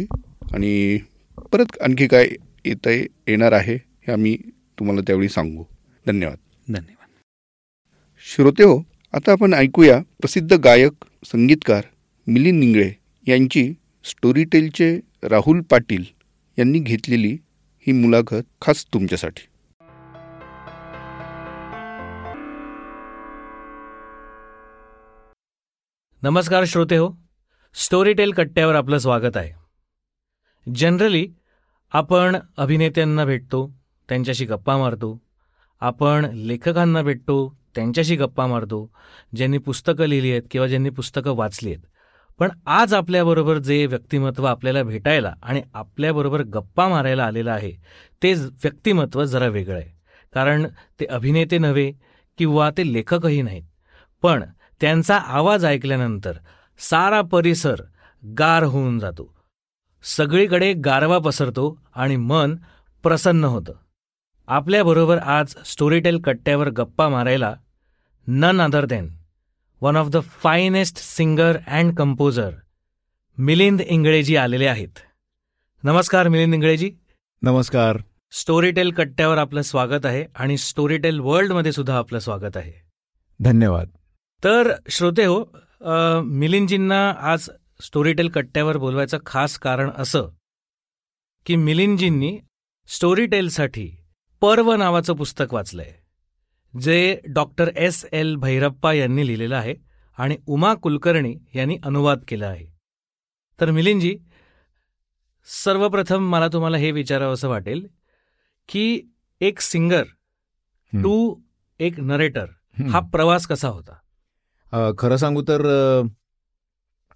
आणि 0.53 0.99
परत 1.53 1.77
आणखी 1.81 2.07
काय 2.07 2.29
येत 2.65 2.87
आहे 2.87 3.01
येणार 3.01 3.51
आहे 3.51 3.75
हे 3.75 4.11
आम्ही 4.11 4.37
तुम्हाला 4.79 5.01
त्यावेळी 5.01 5.29
सांगू. 5.29 5.63
धन्यवाद. 6.07 6.37
धन्यवाद. 6.67 7.07
श्रोते 8.35 8.63
हो 8.63 8.83
आता 9.13 9.31
आपण 9.31 9.53
ऐकूया 9.53 9.99
प्रसिद्ध 9.99 10.53
गायक 10.53 11.05
संगीतकार 11.25 11.81
मिलिंद 12.27 12.59
निंगळे 12.59 12.91
यांची 13.27 13.73
स्टोरीटेलचे 14.05 14.99
राहुल 15.23 15.61
पाटील 15.61 16.03
यांनी 16.59 16.79
घेतलेली 16.79 17.37
ही 17.87 17.91
मुलाखत 17.91 18.43
खास 18.61 18.85
तुमच्यासाठी. 18.93 19.47
नमस्कार 26.25 26.63
श्रोते 26.65 26.95
हो 26.95 27.09
स्टोरीटेल 27.75 28.31
कट्ट्यावर 28.31 28.75
आपलं 28.75 28.97
स्वागत 28.97 29.37
आहे. 29.37 29.51
जनरली 30.75 31.27
आपण 31.93 32.37
अभिनेत्यांना 32.57 33.25
भेटतो 33.25 33.75
त्यांच्याशी 34.09 34.45
गप्पा 34.45 34.77
मारतो 34.77 35.21
आपण 35.81 36.25
लेखकांना 36.33 37.01
भेटतो 37.01 37.37
त्यांच्याशी 37.75 38.15
गप्पा 38.15 38.47
मारतो 38.47 38.91
ज्यांनी 39.35 39.57
पुस्तकं 39.57 40.05
लिहिली 40.05 40.31
आहेत 40.31 40.43
किंवा 40.51 40.67
ज्यांनी 40.67 40.89
पुस्तकं 40.89 41.35
वाचली 41.35 41.73
आहेत. 41.73 41.83
पण 42.39 42.49
आज 42.65 42.93
आपल्याबरोबर 42.93 43.57
जे 43.57 43.85
व्यक्तिमत्व 43.85 44.45
आपल्याला 44.45 44.83
भेटायला 44.83 45.33
आणि 45.43 45.61
आपल्याबरोबर 45.73 46.43
गप्पा 46.43 46.87
मारायला 46.87 47.25
आलेलं 47.25 47.51
आहे 47.51 47.71
ते 48.23 48.33
व्यक्तिमत्व 48.33 49.23
जरा 49.23 49.47
वेगळं 49.47 49.77
आहे. 49.77 49.91
कारण 50.33 50.67
ते 50.99 51.05
अभिनेते 51.05 51.57
नव्हे 51.57 51.91
किंवा 52.37 52.69
ते 52.77 52.93
लेखकही 52.93 53.41
नाहीत. 53.41 53.63
पण 54.21 54.43
त्यांचा 54.81 55.17
आवाज 55.17 55.65
ऐकल्यानंतर 55.65 56.33
सारा 56.79 57.21
परिसर 57.21 57.75
गार 58.39 58.63
होऊन 58.63 58.99
जातो. 58.99 59.35
सगळीकडे 60.03 60.73
गारवा 60.73 61.17
पसरतो 61.17 61.81
आणि 61.95 62.15
मन 62.15 62.55
प्रसन्न 63.03 63.43
होतं. 63.43 63.73
आपल्याबरोबर 64.47 65.17
आज 65.17 65.55
स्टोरीटेल 65.65 66.19
कट्ट्यावर 66.19 66.69
गप्पा 66.69 67.09
मारायला 67.09 67.55
none 68.27 68.61
other 68.61 68.85
than 68.85 69.15
one 69.81 69.95
of 69.95 70.07
the 70.07 70.17
finest 70.23 70.97
singer 70.97 71.57
and 71.67 71.95
composer 71.95 72.51
Milind 73.37 73.81
इंगळेजी 73.81 74.35
आलेले 74.35 74.67
आहेत. 74.67 74.97
नमस्कार 75.83 76.27
मिलिंद 76.27 76.53
इंगळेजी. 76.53 76.91
नमस्कार. 77.41 77.97
स्टोरीटेल 78.31 78.91
कट्ट्यावर 78.91 79.37
आपलं 79.37 79.61
स्वागत 79.61 80.05
आहे 80.05 80.25
आणि 80.35 80.57
स्टोरीटेल 80.57 81.19
वर्ल्डमध्ये 81.19 81.71
सुद्धा 81.71 81.97
आपलं 81.97 82.19
स्वागत 82.19 82.57
आहे. 82.57 82.73
धन्यवाद. 83.39 83.87
तर 84.43 84.73
श्रोते 84.89 85.25
हो 85.25 85.45
मिलिंदजींना 86.23 87.09
आज 87.19 87.49
स्टोरीटेल 87.81 88.29
कट्ट्यावर 88.29 88.77
बोलवायचं 88.77 89.17
खास 89.25 89.59
कारण 89.59 89.89
असं 89.97 90.29
की 91.45 91.55
मिलिंदजींनी 91.55 92.39
स्टोरीटेलसाठी 92.87 93.91
पर्व 94.41 94.73
नावाचं 94.73 95.13
पुस्तक 95.13 95.53
वाचलंय 95.53 95.95
जे 96.79 97.21
डॉक्टर 97.29 97.69
एस 97.75 98.05
एल 98.11 98.35
भैरप्पा 98.35 98.93
यांनी 98.93 99.27
लिहिलेलं 99.27 99.55
आहे 99.55 99.75
आणि 100.17 100.37
उमा 100.47 100.73
कुलकर्णी 100.73 101.35
यांनी 101.55 101.77
अनुवाद 101.83 102.19
केला 102.27 102.47
आहे 102.47 102.65
तर 103.61 103.71
मिलिंदजी 103.71 104.17
सर्वप्रथम 105.63 106.29
मला 106.29 106.47
तुम्हाला 106.47 106.77
हे 106.77 106.91
विचारावं 106.91 107.33
असं 107.33 107.49
वाटेल 107.49 107.87
की 108.69 109.01
एक 109.41 109.59
सिंगर. 109.59 110.03
टू 110.93 111.35
एक 111.79 111.99
नरेटर 111.99 112.45
हं. 112.79 113.09
प्रवास 113.09 113.47
कसा 113.47 113.67
होता 113.67 113.97
खरं 114.97 115.17
सांगू 115.17 115.41
तर 115.41 115.61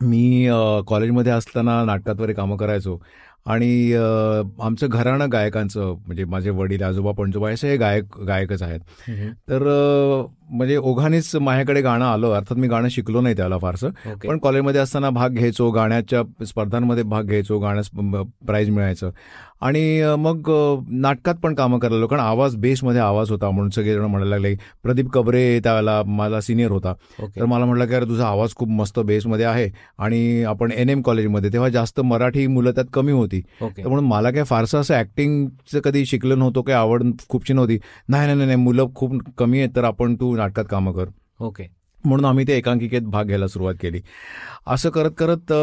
मी 0.01 0.47
कॉलेजमध्ये 0.87 1.31
असताना 1.31 1.83
नाटकात 1.85 2.15
वगैरे 2.15 2.33
कामं 2.33 2.57
करायचो. 2.57 2.97
आणि 3.45 3.93
आमचं 4.61 4.87
घराणं 4.89 5.27
गायकांचं 5.31 5.93
म्हणजे 6.07 6.25
माझे 6.25 6.49
वडील 6.49 6.83
आजोबा 6.83 7.11
पणजोबा 7.11 7.49
असे 7.51 7.69
हे 7.69 7.77
गायक 7.77 8.19
गायकच 8.27 8.61
आहेत. 8.63 8.79
तर 9.49 9.63
म्हणजे 10.51 10.75
ओघानेच 10.77 11.35
माझ्याकडे 11.35 11.81
गाणं 11.81 12.05
आलं 12.05 12.33
अर्थात 12.35 12.57
मी 12.57 12.67
गाणं 12.67 12.87
शिकलो 12.91 13.21
नाही 13.21 13.35
त्याला 13.35 13.57
फारसं. 13.57 13.89
पण 14.27 14.37
कॉलेजमध्ये 14.43 14.81
असताना 14.81 15.09
भाग 15.09 15.29
घ्यायचो 15.29 15.69
गाण्याच्या 15.71 16.21
स्पर्धांमध्ये 16.45 17.03
भाग 17.03 17.23
घ्यायचो 17.23 17.59
गाण्यास 17.59 17.89
प्राईज 18.47 18.69
मिळायचं. 18.69 19.11
आणि 19.61 20.01
मग 20.19 20.49
नाटकात 21.01 21.35
पण 21.43 21.53
कामं 21.55 21.79
करायला 21.79 22.05
कारण 22.05 22.21
आवाज 22.21 22.55
बेसमध्ये 22.55 23.01
आवाज 23.01 23.31
होता. 23.31 23.49
म्हणून 23.49 23.69
सगळेजण 23.69 24.01
म्हणायला 24.01 24.29
लागले 24.29 24.55
प्रदीप 24.83 25.09
कबरे 25.13 25.59
त्यावेळेला 25.63 26.01
माझा 26.07 26.39
सिनियर 26.41 26.71
होता. 26.71 26.93
तर 27.21 27.45
मला 27.45 27.65
म्हटलं 27.65 27.85
की 27.87 27.95
अरे 27.95 28.05
तुझा 28.09 28.27
आवाज 28.27 28.53
खूप 28.55 28.69
मस्त 28.71 28.99
बेसमध्ये 28.99 29.45
आहे. 29.45 29.69
आणि 29.97 30.43
आपण 30.43 30.71
एन 30.71 30.89
एम 30.89 31.01
कॉलेजमध्ये 31.01 31.51
तेव्हा 31.53 31.69
जास्त 31.69 31.99
मराठी 32.01 32.47
मुलं 32.47 32.71
त्यात 32.71 32.85
कमी 32.93 33.11
होती 33.11 33.28
तर 33.37 33.87
म्हणून 33.87 34.05
मला 34.05 34.31
काय 34.31 34.43
फारसं 34.43 34.79
असं 34.79 34.93
ॲक्टिंगचं 34.93 35.79
कधी 35.79 36.05
शिकलं 36.05 36.39
नव्हतं 36.39 36.61
काही 36.61 36.77
आवड 36.77 37.03
खूपशी 37.29 37.53
नव्हती. 37.53 37.77
नाही 38.09 38.25
नाही 38.25 38.37
नाही 38.37 38.45
नाही, 38.47 38.63
मुलं 38.63 38.87
खूप 38.95 39.13
कमी 39.37 39.59
आहेत 39.59 39.69
तर 39.75 39.83
आपण 39.83 40.15
तू 40.15 40.35
नाटकात 40.35 40.65
कामं 40.69 40.91
कर. 40.91 41.05
ओके. 41.39 41.63
म्हणून 42.05 42.25
आम्ही 42.25 42.47
ते 42.47 42.53
एकांकिकेत 42.57 43.01
भाग 43.01 43.25
घ्यायला 43.25 43.47
सुरुवात 43.47 43.75
केली. 43.81 44.01
असं 44.67 44.89
करत 44.89 45.11
करत 45.17 45.53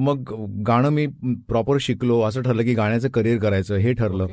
मग 0.00 0.32
गाणं 0.66 0.90
मी 0.90 1.06
प्रॉपर 1.48 1.76
शिकलो. 1.80 2.20
असं 2.20 2.42
ठरलं 2.42 2.62
की 2.62 2.74
गाण्याचं 2.74 3.08
करिअर 3.08 3.38
करायचं 3.38 3.76
हे 3.76 3.92
ठरलं. 3.92 4.26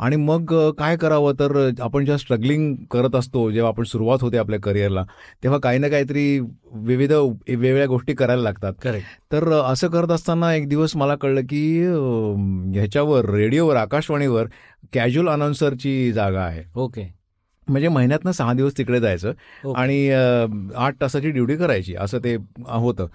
आणि 0.00 0.16
मग 0.16 0.52
काय 0.78 0.96
करावं? 0.96 1.32
तर 1.32 1.56
आपण 1.80 2.04
जेव्हा 2.04 2.18
स्ट्रगलिंग 2.18 2.74
करत 2.90 3.14
असतो 3.16 3.50
जेव्हा 3.50 3.68
आपण 3.68 3.84
सुरुवात 3.84 4.18
होते 4.22 4.38
आपल्या 4.38 4.60
करिअरला 4.60 5.04
तेव्हा 5.42 5.58
काही 5.58 5.78
ना 5.78 5.88
काहीतरी 5.88 6.38
विविध 6.40 7.12
वेगवेगळ्या 7.12 7.86
गोष्टी 7.86 8.14
करायला 8.14 8.42
लागतात. 8.42 8.72
करेक्ट 8.82 9.32
तर 9.32 9.50
असं 9.52 9.88
करत 9.88 10.10
असताना 10.10 10.54
एक 10.54 10.68
दिवस 10.68 10.96
मला 10.96 11.14
कळलं 11.14 11.40
की 11.40 11.62
ह्याच्यावर 12.74 13.30
रेडिओवर 13.30 13.76
आकाशवाणीवर 13.76 14.46
कॅज्युअल 14.92 15.28
अनाउन्सरची 15.28 16.12
जागा 16.12 16.40
आहे. 16.40 16.62
ओके. 16.76 17.12
म्हणजे 17.68 17.88
महिन्यातनं 17.88 18.30
सहा 18.32 18.52
दिवस 18.52 18.76
तिकडे 18.78 19.00
जायचं. 19.00 19.32
आणि 19.76 20.08
आठ 20.76 20.94
तासाची 21.00 21.30
ड्युटी 21.30 21.56
करायची 21.56 21.94
असं 21.94 22.18
ते 22.18 22.36
होतं. 22.66 23.06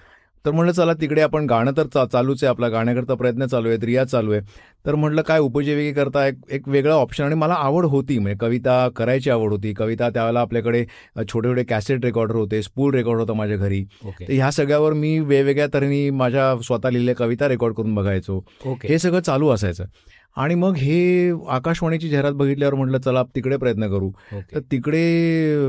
तर 0.46 0.52
म्हणलं 0.52 0.72
चला 0.72 0.94
तिकडे 0.94 1.22
आपण 1.22 1.46
गाणं 1.46 1.72
तर 1.78 1.86
चा- 1.94 2.06
चालूच 2.06 2.44
आहे. 2.44 2.50
आपला 2.50 2.68
गाण्याकरता 2.68 3.14
प्रयत्न 3.14 3.46
चालू 3.46 3.70
आहे. 3.70 3.78
रियाज 3.86 4.08
चालू 4.08 4.32
आहे. 4.32 4.42
तर 4.86 4.96
म्हटलं 4.96 5.22
काय 5.22 5.40
उपजीविके 5.40 5.92
करता? 5.94 6.28
एक 6.28 6.34
एक 6.52 6.70
वेगळा 6.70 6.94
ऑप्शन 6.94 7.24
आणि 7.24 7.36
मला 7.36 7.54
आवड 7.54 7.86
होती. 7.86 8.20
म्हणजे 8.20 8.38
कविता 8.38 8.90
करायची 8.90 9.30
आवड 9.30 9.52
होती. 9.52 9.74
कविता 9.74 10.10
त्यावेळेला 10.10 10.40
आपल्याकडे 10.40 10.86
छोटे 11.30 11.50
छोटे 11.50 11.64
कॅसेट 11.64 12.06
रेकॉर्डर 12.06 12.36
होते. 12.36 12.64
स्पूल 12.64 12.94
रेकॉर्ड 12.94 13.20
होतं 13.20 13.34
माझ्या 13.34 13.58
घरी. 13.58 13.86
तर 14.28 14.34
ह्या 14.34 14.52
सगळ्यावर 14.52 14.94
मी 14.94 15.20
वेगवेगळ्या 15.20 15.68
तऱ्हेने 15.74 16.10
माझ्या 16.10 16.64
स्वतः 16.64 16.90
लिहिलेल्या 16.90 17.16
कविता 17.16 17.48
रेकॉर्ड 17.48 17.76
करून 17.76 17.96
बघायचो. 17.96 18.46
हे 18.90 19.00
सगळं 19.00 19.22
चालू 19.22 19.50
असायचं. 19.50 19.86
आणि 20.36 20.56
मग 20.56 20.76
हे 20.76 21.32
आकाशवाणीची 21.50 22.10
जाहिरात 22.10 22.32
बघितल्यावर 22.32 22.76
म्हटलं 22.76 23.00
चला 23.00 23.24
तिकडे 23.24 23.58
प्रयत्न 23.58 23.88
करू. 23.88 24.12
तर 24.56 24.60
तिकडे 24.72 25.66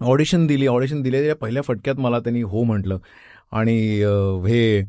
ऑडिशन 0.00 0.46
दिली. 0.46 0.66
ऑडिशन 0.66 1.02
दिले 1.02 1.32
पहिल्या 1.32 1.62
फटक्यात 1.62 1.96
मला 1.96 2.18
त्यांनी 2.18 2.42
हो 2.42 2.62
म्हटलं. 2.62 2.98
आणि 3.52 3.78
हे 4.48 4.80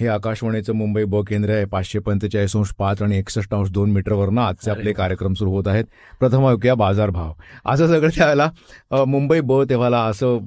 हे 0.00 0.06
आकाशवाणीचं 0.08 0.72
मुंबई 0.72 1.04
ब 1.04 1.22
केंद्र 1.28 1.50
आहे 1.50 1.64
पाचशे 1.64 1.98
पंचेचाळीस 1.98 2.56
अंश 2.56 2.70
पाच 2.78 3.02
आणि 3.02 3.18
एकसष्ट 3.18 3.54
अंश 3.54 3.70
दोन 3.70 3.90
मीटरवरनं 3.90 4.40
आजचे 4.40 4.70
आपले. 4.70 4.92
कार्यक्रम 4.92 5.34
सुरू 5.34 5.50
होत 5.50 5.68
आहेत. 5.68 5.84
प्रथम 6.20 6.46
ऐकूया 6.46 6.74
बाजारभाव 6.74 7.32
असं 7.64 7.86
सगळं 7.86 8.08
त्यावेळेला 8.08 9.04
मुंबई 9.04 9.40
ब 9.40 9.62
तेव्हाला 9.62 10.02
असं 10.04 10.38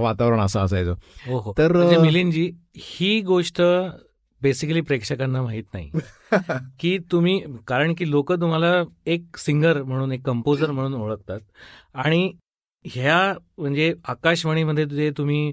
वातावरण 0.00 0.40
असं 0.40 0.60
असायचं. 0.60 0.94
हो 1.26 1.38
हो. 1.38 1.54
तर 1.58 1.72
म्हणजे 1.72 1.96
मिलिंदजी 1.98 2.50
ही 2.76 3.20
गोष्ट 3.20 3.62
बेसिकली 4.42 4.80
प्रेक्षकांना 4.80 5.42
माहीत 5.42 5.64
नाही. 5.74 5.90
की 6.80 6.98
तुम्ही 7.12 7.40
कारण 7.66 7.94
की 7.94 8.10
लोक 8.10 8.32
तुम्हाला 8.32 8.82
एक 9.06 9.36
सिंगर 9.36 9.82
म्हणून 9.82 10.12
एक 10.12 10.26
कंपोजर 10.26 10.70
म्हणून 10.70 10.94
ओळखतात. 10.94 11.40
आणि 11.94 12.32
ह्या 12.84 13.34
म्हणजे 13.58 13.94
आकाशवाणीमध्ये 14.08 14.84
जे 14.86 15.10
तुम्ही 15.18 15.52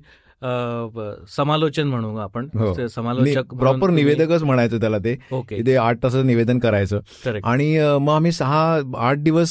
समालोचन 1.38 1.88
म्हणू 1.88 2.15
आपण. 2.15 2.47
हो. 2.55 2.88
समालोचक 2.88 3.53
प्रॉपर 3.53 3.89
निवेदकच 3.89 4.43
म्हणायचं 4.43 4.79
त्याला 4.79 4.97
ते. 4.97 5.17
ओके. 5.31 5.65
ते 5.67 5.75
आठ 5.75 5.97
तासाचं 6.03 6.27
निवेदन 6.27 6.59
करायचं. 6.59 7.00
आणि 7.43 7.97
मग 8.01 8.13
आम्ही 8.13 8.31
सहा 8.31 8.79
आठ 8.97 9.17
दिवस 9.17 9.50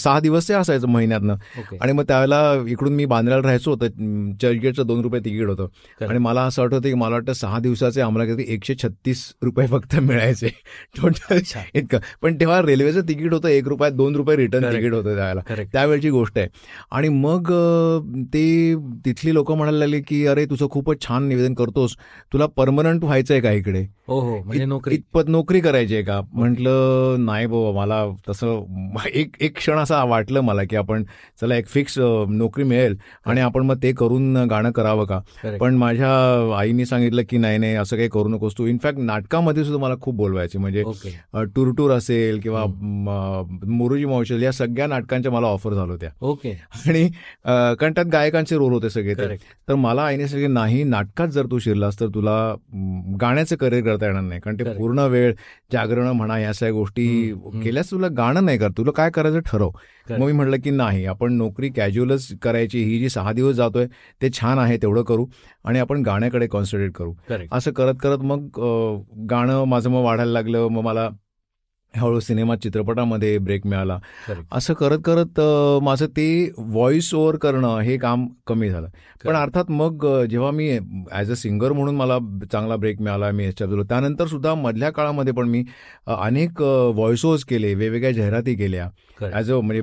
सहा 0.00 0.20
दिवस 0.20 0.48
ते 0.48 0.54
असायचं 0.54 0.88
महिन्यातनं. 0.88 1.34
आणि 1.80 1.92
मग 1.92 2.04
त्यावेळेला 2.08 2.54
इकडून 2.68 2.92
मी 2.92 3.04
बांद्र्याला 3.04 3.42
राहायचो 3.42 3.70
होतं. 3.70 3.86
चर्चगेटचं 4.42 4.86
दोन 4.86 5.00
रुपये 5.00 5.20
तिकीट 5.20 5.46
होतं. 5.48 5.66
आणि 6.08 6.18
मला 6.18 6.42
असं 6.42 6.62
आठवतं 6.62 6.88
की 6.88 6.94
मला 6.94 7.14
वाटतं 7.14 7.32
सहा 7.32 7.58
दिवसाचे 7.58 8.00
आम्हाला 8.00 8.32
काहीतरी 8.32 8.54
एकशे 8.54 8.74
छत्तीस 8.82 9.34
रुपये 9.42 9.66
फक्त 9.66 9.96
मिळायचे. 9.96 10.48
टोटल 11.02 11.38
इतकं. 11.74 11.98
पण 12.22 12.34
तेव्हा 12.34 12.62
रेल्वेचं 12.62 13.00
तिकीट 13.00 13.32
होतं 13.32 13.48
एक 13.48 13.68
रुपयात 13.68 13.92
दोन 13.92 14.16
रुपये 14.16 14.36
रिटर्न. 14.36 14.64
तिकीट 14.72 14.92
होतं 14.92 15.14
त्यावेळेला. 15.14 15.62
त्यावेळची 15.72 16.10
गोष्ट 16.10 16.38
आहे. 16.38 16.48
आणि 16.90 17.08
मग 17.08 17.52
ते 18.34 18.74
तिथली 19.04 19.34
लोक 19.34 19.52
म्हणायला 19.52 19.78
लागले 19.78 20.00
की 20.00 20.19
अरे 20.26 20.44
तुझं 20.46 20.68
खूपच 20.68 21.02
छान 21.02 21.24
निवेदन 21.24 21.54
करतोस. 21.54 21.96
तुला 22.32 22.46
परमनंट 22.46 23.04
व्हायचं 23.04 23.34
आहे 23.34 23.40
का 23.40 23.50
इकडे? 23.50 23.86
हो 24.08 24.20
हो 24.20 24.42
म्हणजे 24.44 24.64
नोकरी. 24.64 24.94
इतपत 24.94 25.28
नोकरी 25.28 25.60
करायची 25.60 25.94
आहे 25.94 26.02
का? 26.04 26.20
म्हटलं 26.32 27.16
नाही 27.18 27.46
बाबा 27.46 27.80
मला 27.80 28.04
तसं 28.28 28.64
एक 29.14 29.36
एक 29.40 29.56
क्षण 29.56 29.78
असा 29.78 30.04
वाटलं 30.04 30.40
मला 30.40 30.64
की 30.64 30.76
आपण 30.76 31.04
चला 31.40 31.56
एक 31.56 31.66
फिक्स 31.66 31.98
नोकरी 32.28 32.64
मिळेल 32.64 32.96
आणि 33.26 33.40
आपण 33.40 33.62
मग 33.62 33.76
ते 33.82 33.92
करून 33.92 34.36
गाणं 34.36 34.70
करावं 34.70 35.04
का. 35.04 35.20
पण 35.60 35.74
माझ्या 35.74 36.10
आईने 36.58 36.86
सांगितलं 36.86 37.22
की 37.28 37.38
नाही 37.38 37.58
नाही 37.58 37.74
असं 37.74 37.96
काही 37.96 38.08
करू 38.08 38.28
नकोस 38.28 38.58
तू. 38.58 38.66
इनफॅक्ट 38.66 38.98
नाटकामध्ये 38.98 39.64
सुद्धा 39.64 39.82
मला 39.82 39.94
खूप 40.00 40.14
बोलवायचे. 40.14 40.58
म्हणजे 40.58 40.82
ओके. 40.82 41.20
अ, 41.32 41.42
टूरटूर 41.42 41.90
असेल 41.90 42.40
किंवा 42.40 42.64
मोरूजी 43.66 44.04
मावशल 44.04 44.42
या 44.42 44.52
सगळ्या 44.52 44.86
नाटकांच्या 44.86 45.32
मला 45.32 45.46
ऑफर 45.46 45.74
झाल्या 45.74 45.92
होत्या. 45.92 46.10
ओके. 46.20 46.50
आणि 46.88 47.08
कारण 47.44 47.92
त्यात 47.92 48.06
गायकांचे 48.06 48.56
रोल 48.56 48.72
होते 48.72 48.90
सगळे 48.90 49.14
तर 49.68 49.74
मला 49.74 50.09
आईने 50.10 50.26
सांगितलं 50.28 50.54
नाही 50.54 50.82
नाटकात 50.84 51.28
जर 51.28 51.46
तू 51.50 51.58
शिरलास 51.58 51.98
तर 52.00 52.06
तुला 52.14 52.36
गाण्याचं 53.20 53.56
करिअर 53.56 53.82
करता 53.84 54.06
येणार 54.06 54.22
नाही 54.22 54.40
कारण 54.40 54.56
ते. 54.58 54.64
पूर्ण 54.76 54.98
वेळ 55.10 55.32
जागरण 55.72 56.06
म्हणा 56.08 56.38
या 56.38 56.52
सगळ्या 56.52 56.72
गोष्टी. 56.72 57.06
केल्यास 57.64 57.90
तुला 57.90 58.08
गाणं 58.16 58.44
नाही 58.44 58.58
कर 58.58 58.70
तुला 58.78 58.90
काय 58.90 59.10
करायचं 59.10 59.40
ठरव. 59.46 59.70
मग 60.10 60.24
मी 60.26 60.32
म्हटलं 60.32 60.56
की 60.64 60.70
नाही 60.70 61.04
आपण 61.06 61.32
नोकरी 61.32 61.68
कॅज्युअलच 61.70 62.26
करायची 62.42 62.82
ही 62.84 62.98
जी 62.98 63.08
सहा 63.08 63.32
दिवस 63.32 63.54
जातोय 63.56 63.86
ते 64.22 64.30
छान 64.32 64.58
आहे 64.58 64.76
तेवढं 64.76 65.02
करू 65.02 65.26
आणि 65.64 65.78
आपण 65.78 66.02
गाण्याकडे 66.02 66.46
कॉन्सन्ट्रेट 66.46 66.92
करू 66.92 67.14
असं 67.52 67.72
करत 67.72 67.94
करत 68.02 68.22
मग 68.24 68.60
गाणं 69.30 69.64
माझं 69.64 69.90
मग 69.90 70.02
वाढायला 70.04 70.32
लागलं 70.32 70.68
मग 70.68 70.82
मला 70.82 71.08
हळूहळू 71.94 72.20
सिनेमा 72.20 72.54
चित्रपटामध्ये 72.56 73.36
ब्रेक 73.38 73.66
मिळाला. 73.66 73.98
असं 74.52 74.74
करत 74.74 74.98
करत 75.04 75.40
माझं 75.82 76.06
ते 76.06 76.26
व्हॉइस 76.58 77.12
ओव्हर 77.14 77.36
करणं 77.36 77.78
हे 77.78 77.96
काम 77.96 78.26
कमी 78.46 78.68
झालं. 78.70 78.88
पण 79.24 79.34
अर्थात 79.36 79.70
मग 79.70 80.06
जेव्हा 80.30 80.50
मी 80.50 80.68
ॲज 81.12 81.30
अ 81.30 81.34
सिंगर 81.34 81.72
म्हणून 81.72 81.96
मला 81.96 82.18
चांगला 82.52 82.76
ब्रेक 82.76 83.00
मिळाला 83.00 83.30
मी 83.30 83.44
याच्यात 83.44 83.84
त्यानंतर 83.88 84.26
सुद्धा 84.26 84.54
मधल्या 84.54 84.90
काळामध्ये 84.92 85.32
पण 85.32 85.48
मी 85.48 85.64
अनेक 86.06 86.60
व्हॉइस 86.62 87.24
ओव्हर्स 87.24 87.44
केले 87.44 87.74
वेगवेगळ्या 87.74 88.12
जाहिराती 88.12 88.54
केल्या. 88.54 88.88
ॲज 89.22 89.50
अ 89.52 89.58
म्हणजे 89.60 89.80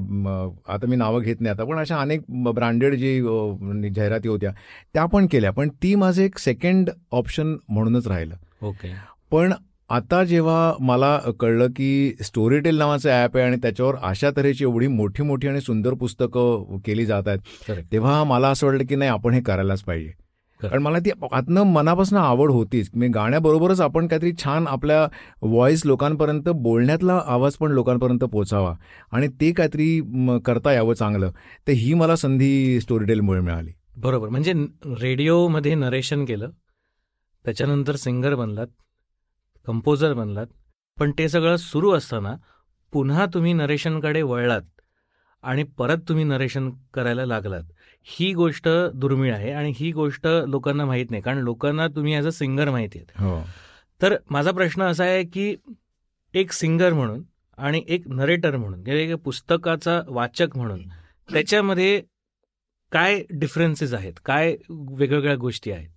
आता 0.74 0.88
मी 0.88 0.96
नावं 0.96 1.22
घेत 1.22 1.42
नाही 1.42 1.52
आता 1.56 1.64
पण 1.64 1.80
अशा 1.80 1.98
अनेक 2.02 2.22
ब्रँडेड 2.46 2.96
जी 2.96 3.18
अ, 3.20 3.90
जाहिराती 3.96 4.28
होत्या 4.28 4.52
त्या 4.94 5.06
पण 5.06 5.28
केल्या. 5.32 5.52
पण 5.52 5.70
ती 5.84 5.94
माझं 5.96 6.22
एक 6.22 6.38
सेकंड 6.40 6.90
ऑप्शन 7.12 7.56
म्हणूनच 7.70 8.08
राहिलं. 8.08 8.36
ओके 8.62 8.94
पण 9.32 9.54
आता 9.90 10.24
जेव्हा 10.24 10.74
मला 10.80 11.18
कळलं 11.40 11.68
की 11.68 12.14
स्टोरीटेल 12.22 12.78
नावाचं 12.78 13.10
ॲप 13.10 13.38
आहे 13.38 13.46
आणि 13.46 13.58
त्याच्यावर 13.62 13.96
अशा 14.04 14.30
तऱ्हेची 14.38 14.64
एवढी 14.64 14.88
मोठी 14.88 15.24
मोठी 15.24 15.48
आणि 15.48 15.62
सुंदर 15.62 15.94
पुस्तकं 16.00 16.78
केली 16.86 17.06
जात 17.06 17.28
आहेत 17.28 17.72
तेव्हा 17.92 18.24
मला 18.24 18.50
असं 18.50 18.68
वाटलं 18.68 18.86
की 18.86 18.96
नाही 18.96 19.12
आपण 19.12 19.34
हे 19.34 19.42
करायलाच 19.42 19.84
पाहिजे. 19.84 20.12
कारण 20.60 20.82
मला 20.82 21.00
ती 21.00 21.12
आतनं 21.32 21.64
मनापासून 21.64 22.18
आवड 22.18 22.52
होतीच. 22.52 22.90
मी 22.94 23.08
गाण्याबरोबरच 23.08 23.82
आपण 23.82 24.08
काहीतरी 24.08 24.32
छान 24.44 24.68
आपल्या 24.68 25.04
व्हॉइस 25.42 25.86
लोकांपर्यंत 25.86 26.50
बोलण्यातला 26.56 27.20
आवाज 27.26 27.56
पण 27.56 27.72
लोकांपर्यंत 27.72 28.24
पोचावा 28.24 28.74
आणि 29.12 29.28
ते 29.42 29.52
काहीतरी 29.52 30.40
करता 30.46 30.74
यावं 30.74 30.94
चांगलं. 30.94 31.32
तर 31.68 31.72
ही 31.72 31.94
मला 31.94 32.16
संधी 32.16 32.80
स्टोरीटेलमुळे 32.82 33.40
मिळाली. 33.42 33.72
बरोबर. 33.98 34.30
म्हणजे 34.30 34.54
रेडिओमध्ये 35.02 35.76
नरेशन 35.76 36.26
केलं 36.26 36.50
त्याच्यानंतर 37.46 37.96
सिंगर 37.96 38.36
बनलात 38.36 38.68
कंपोजर 39.68 40.14
बनलात. 40.14 40.48
पण 40.98 41.12
ते 41.18 41.30
सगळं 41.30 41.56
सुरू 41.56 41.92
असताना 41.92 42.36
पुन्हा 42.94 43.26
तुम्ही 43.26 43.54
नरेशनकडे 43.54 44.22
वळलात 44.22 44.62
आणि 45.44 45.64
परत 45.78 45.98
तुम्ही 46.08 46.24
नरेशन 46.24 46.70
करायला 46.94 47.26
लागलात. 47.26 47.64
ही 48.06 48.34
गोष्ट 48.34 48.68
दुर्मिळ 48.94 49.34
आहे 49.34 49.52
आणि 49.52 49.72
ही 49.76 49.92
गोष्ट 49.92 50.28
लोकांना 50.48 50.86
माहीत 50.86 51.12
नाही 51.12 51.22
कारण 51.24 51.38
लोकांना 51.38 51.88
तुम्ही 51.88 52.16
ॲज 52.16 52.28
अ 52.28 52.32
सिंगर 52.32 52.70
माहिती 52.70 53.00
आहेत. 53.00 53.22
हो. 53.22 53.42
तर 54.02 54.16
माझा 54.30 54.52
प्रश्न 54.52 54.84
असा 54.84 55.04
आहे 55.04 55.24
की 55.24 55.56
एक 56.34 56.52
सिंगर 56.52 56.94
म्हणून 56.94 57.22
आणि 57.58 57.82
एक 57.88 58.08
नरेटर 58.08 58.56
म्हणून 58.58 58.84
किंवा 58.84 59.00
एक 59.00 59.14
पुस्तकाचा 59.16 60.02
वाचक 60.08 60.58
म्हणून 60.58 60.82
त्याच्यामध्ये 61.30 62.02
काय 62.92 63.22
डिफरन्सेस 63.30 63.94
आहेत? 63.94 64.14
काय 64.26 64.56
वेगवेगळ्या 64.70 65.36
गोष्टी 65.36 65.72
आहेत? 65.72 65.90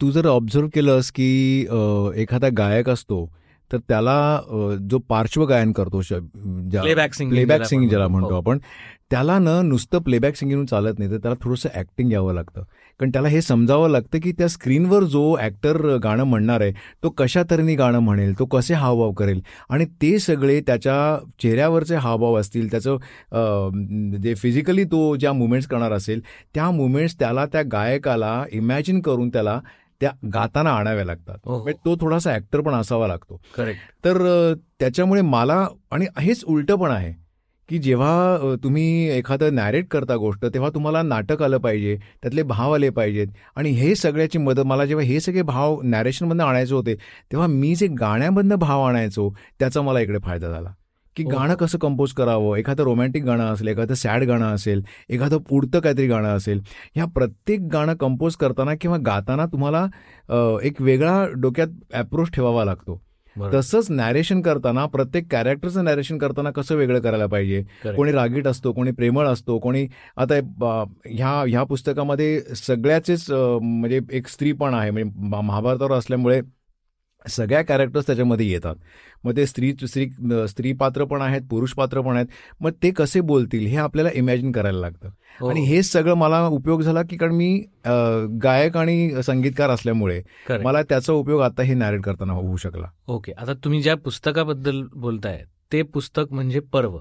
तू 0.00 0.10
जर 0.10 0.26
ऑब्झर्व 0.26 0.68
केलंस 0.68 1.10
की 1.10 1.60
एखादा 2.14 2.48
गायक 2.58 2.88
असतो 2.90 3.30
तर 3.72 3.78
त्याला 3.78 4.40
जो 4.90 4.98
पार्श्वगायन 4.98 5.72
करतो 5.72 6.00
प्लेबॅक 6.00 7.14
सिंगिंग 7.14 7.88
ज्याला. 7.88 8.08
म्हणतो 8.08 8.34
आपण 8.34 8.58
त्याला 9.10 9.38
न 9.38 9.48
नुसतं 9.66 9.98
प्लेबॅक 9.98 10.36
सिंगिंग 10.36 10.64
चालत 10.66 10.98
नाही 10.98 11.10
तर 11.10 11.16
त्याला 11.16 11.36
थोडंसं 11.42 11.68
ऍक्टिंग 11.78 12.12
यावं 12.12 12.34
लागतं. 12.34 12.62
कारण 13.00 13.10
त्याला 13.10 13.28
हे 13.28 13.40
समजावं 13.42 13.88
लागतं 13.90 14.18
की 14.22 14.32
त्या 14.38 14.48
स्क्रीनवर 14.48 15.04
जो 15.04 15.22
ऍक्टर 15.40 15.76
गाणं 16.02 16.24
म्हणणार 16.24 16.60
आहे 16.60 16.72
तो 17.02 17.10
कशा 17.18 17.42
तऱ्हेने 17.50 17.74
गाणं 17.74 17.98
म्हणेल 17.98 18.38
तो 18.38 18.44
कसे 18.46 18.74
हावभाव 18.74 19.12
करेल? 19.12 19.40
आणि 19.70 19.84
ते 20.02 20.18
सगळे 20.18 20.60
त्याच्या 20.66 21.18
चेहऱ्यावरचे 21.42 21.96
हावभाव 21.96 22.38
असतील 22.40 22.70
त्याचं 22.70 24.18
जे 24.22 24.34
फिजिकली 24.34 24.84
तो 24.84 25.14
ज्या 25.16 25.32
मुवमेंट्स 25.32 25.68
करणार 25.68 25.92
असेल 25.92 26.20
त्या 26.54 26.70
मुवमेंट्स 26.70 27.18
त्याला 27.18 27.46
त्या 27.46 27.62
गायकाला 27.72 28.44
इमॅजिन 28.52 29.00
करून 29.00 29.28
त्याला 29.28 29.60
त्या 30.00 30.10
गाताना 30.34 30.70
आणाव्या 30.70 31.04
लागतात. 31.04 31.38
म्हणजे 31.46 31.72
तो 31.84 31.96
थोडासा 32.00 32.34
ऍक्टर 32.34 32.60
पण 32.60 32.74
असावा 32.74 33.08
लागतो. 33.08 33.40
करेक्ट 33.56 34.04
तर 34.04 34.52
त्याच्यामुळे 34.80 35.22
मला 35.22 35.66
आणि 35.90 36.06
हेच 36.18 36.44
उलटं 36.44 36.76
पण 36.76 36.90
आहे. 36.90 37.12
की 37.70 37.78
जेव्हा 37.78 38.54
तुम्ही 38.62 38.84
एखादं 39.10 39.54
नॅरेट 39.54 39.86
करता 39.90 40.16
गोष्ट 40.16 40.44
तेव्हा 40.54 40.70
तुम्हाला 40.70 41.02
नाटक 41.02 41.42
आलं 41.42 41.58
पाहिजे 41.58 41.96
त्यातले 42.22 42.42
भाव 42.42 42.74
आले 42.74 42.90
पाहिजेत. 42.90 43.28
आणि 43.56 43.70
हे 43.70 43.94
सगळ्याची 43.94 44.38
मदत 44.38 44.66
मला 44.66 44.84
जेव्हा 44.84 45.04
हे 45.06 45.20
सगळे 45.20 45.42
भाव 45.42 45.80
नॅरेशनमधनं 45.82 46.44
आणायचे 46.44 46.74
होते 46.74 46.94
तेव्हा 47.32 47.46
मी 47.46 47.74
जे 47.74 47.86
गाण्यामधनं 48.00 48.56
भाव 48.58 48.82
आणायचो 48.82 49.28
त्याचा 49.58 49.82
मला 49.82 50.00
इकडे 50.00 50.18
फायदा 50.24 50.48
झाला. 50.48 50.72
की 51.16 51.22
हो. 51.22 51.30
गाणं 51.30 51.54
कसं 51.54 51.78
कंपोज 51.78 52.12
करावं? 52.12 52.56
एखादं 52.56 52.82
रोमॅन्टिक 52.84 53.24
गाणं 53.24 53.52
असेल 53.52 53.68
एखादं 53.68 53.94
सॅड 53.94 54.24
गाणं 54.24 54.54
असेल 54.54 54.82
एखादं 55.10 55.38
पुढतं 55.48 55.80
काहीतरी 55.80 56.06
गाणं 56.06 56.36
असेल 56.36 56.60
ह्या 56.94 57.04
प्रत्येक 57.14 57.60
गाणं 57.72 57.94
कंपोज 58.00 58.36
करताना 58.36 58.74
किंवा 58.80 58.96
गाताना 59.06 59.46
तुम्हाला 59.46 59.86
एक 60.62 60.80
वेगळा 60.82 61.24
डोक्यात 61.34 61.68
अप्रोच 61.94 62.30
ठेवावा 62.30 62.64
लागतो. 62.64 63.00
तसंच 63.52 63.90
नॅरेशन 63.90 64.40
करताना 64.40 64.86
प्रत्येक 64.86 65.26
कॅरेक्टरचं 65.30 65.84
नॅरेशन 65.84 66.18
करताना 66.18 66.50
कसं 66.50 66.74
वेगळं 66.74 67.00
करायला 67.00 67.26
पाहिजे. 67.26 67.62
कोणी 67.96 68.12
रागीट 68.12 68.46
असतो 68.46 68.72
कोणी 68.72 68.90
प्रेमळ 68.90 69.26
असतो 69.26 69.58
कोणी 69.58 69.86
आता 70.16 70.34
ह्या 71.06 71.44
ह्या 71.48 71.62
पुस्तकामध्ये 71.62 72.40
सगळ्याचेच 72.40 73.30
म्हणजे 73.62 74.00
एक 74.12 74.28
स्त्री 74.28 74.52
पण 74.52 74.74
आहे. 74.74 74.90
म्हणजे 74.90 75.12
महा- 75.16 75.44
महाभारतावर 75.44 75.92
असल्यामुळे 75.92 76.40
सगळ्या 77.28 77.62
कॅरेक्टर्स 77.62 78.06
त्याच्यामध्ये 78.06 78.46
येतात. 78.50 78.76
मग 79.24 79.36
ते 79.36 79.46
स्त्री 79.46 79.72
स्त्री 79.82 80.08
स्त्री 80.48 80.72
पात्र 80.72 81.04
पण 81.04 81.22
आहेत 81.22 81.42
पुरुष 81.50 81.72
पात्र 81.74 82.00
पण 82.00 82.16
आहेत. 82.16 82.26
मग 82.60 82.70
ते 82.82 82.90
कसे 82.90 83.20
बोलतील 83.20 83.66
हे 83.66 83.76
आपल्याला 83.76 84.10
इमॅजिन 84.14 84.52
करायला 84.52 84.78
लागतं. 84.80 85.08
हो, 85.40 85.48
आणि 85.48 85.64
हेच 85.64 85.90
सगळं 85.92 86.14
मला 86.14 86.46
उपयोग 86.46 86.82
झाला 86.82 87.02
की 87.02 87.16
कारण 87.16 87.34
मी 87.34 87.52
गायक 88.42 88.76
आणि 88.76 89.22
संगीतकार 89.22 89.70
असल्यामुळे. 89.70 90.20
मला 90.62 90.82
त्याचा 90.82 91.12
उपयोग 91.12 91.40
आता 91.42 91.62
हे 91.62 91.74
नॅरेट 91.74 92.02
करताना 92.02 92.32
होऊ 92.32 92.56
शकला. 92.56 92.88
ओके. 93.08 93.32
आता 93.32 93.54
तुम्ही 93.54 93.82
ज्या 93.82 93.96
पुस्तकाबद्दल 93.96 94.82
बोलताय 94.94 95.44
ते 95.72 95.82
पुस्तक 95.84 96.32
म्हणजे 96.32 96.60
पर्व. 96.72 96.98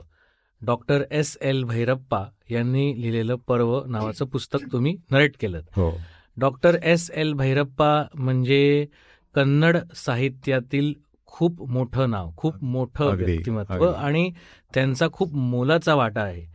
डॉक्टर 0.62 1.04
एस 1.12 1.38
एल 1.42 1.64
भैरप्पा 1.64 2.24
यांनी 2.52 2.94
लिहिलेलं 3.02 3.36
पर्व 3.48 3.80
नावाचं 3.86 4.26
पुस्तक 4.26 4.72
तुम्ही 4.72 4.96
नरेट 5.12 5.36
केलं 5.40 5.62
हो. 5.76 5.92
डॉक्टर 6.38 6.78
एस 6.84 7.10
एल 7.12 7.32
भैरप्पा 7.34 7.92
म्हणजे 8.16 8.86
कन्नड 9.36 9.78
साहित्यातील 9.96 10.94
खूप 11.26 11.70
मोठं 11.70 12.10
नाव 12.10 12.32
खूप 12.38 12.64
मोठं 12.64 13.06
व्यक्तिमत्व. 13.06 13.92
आणि 13.92 14.32
त्यांचा 14.74 15.08
खूप 15.14 15.34
मोलाचा 15.34 15.96
वाटा 15.96 16.22
आहे 16.22 16.46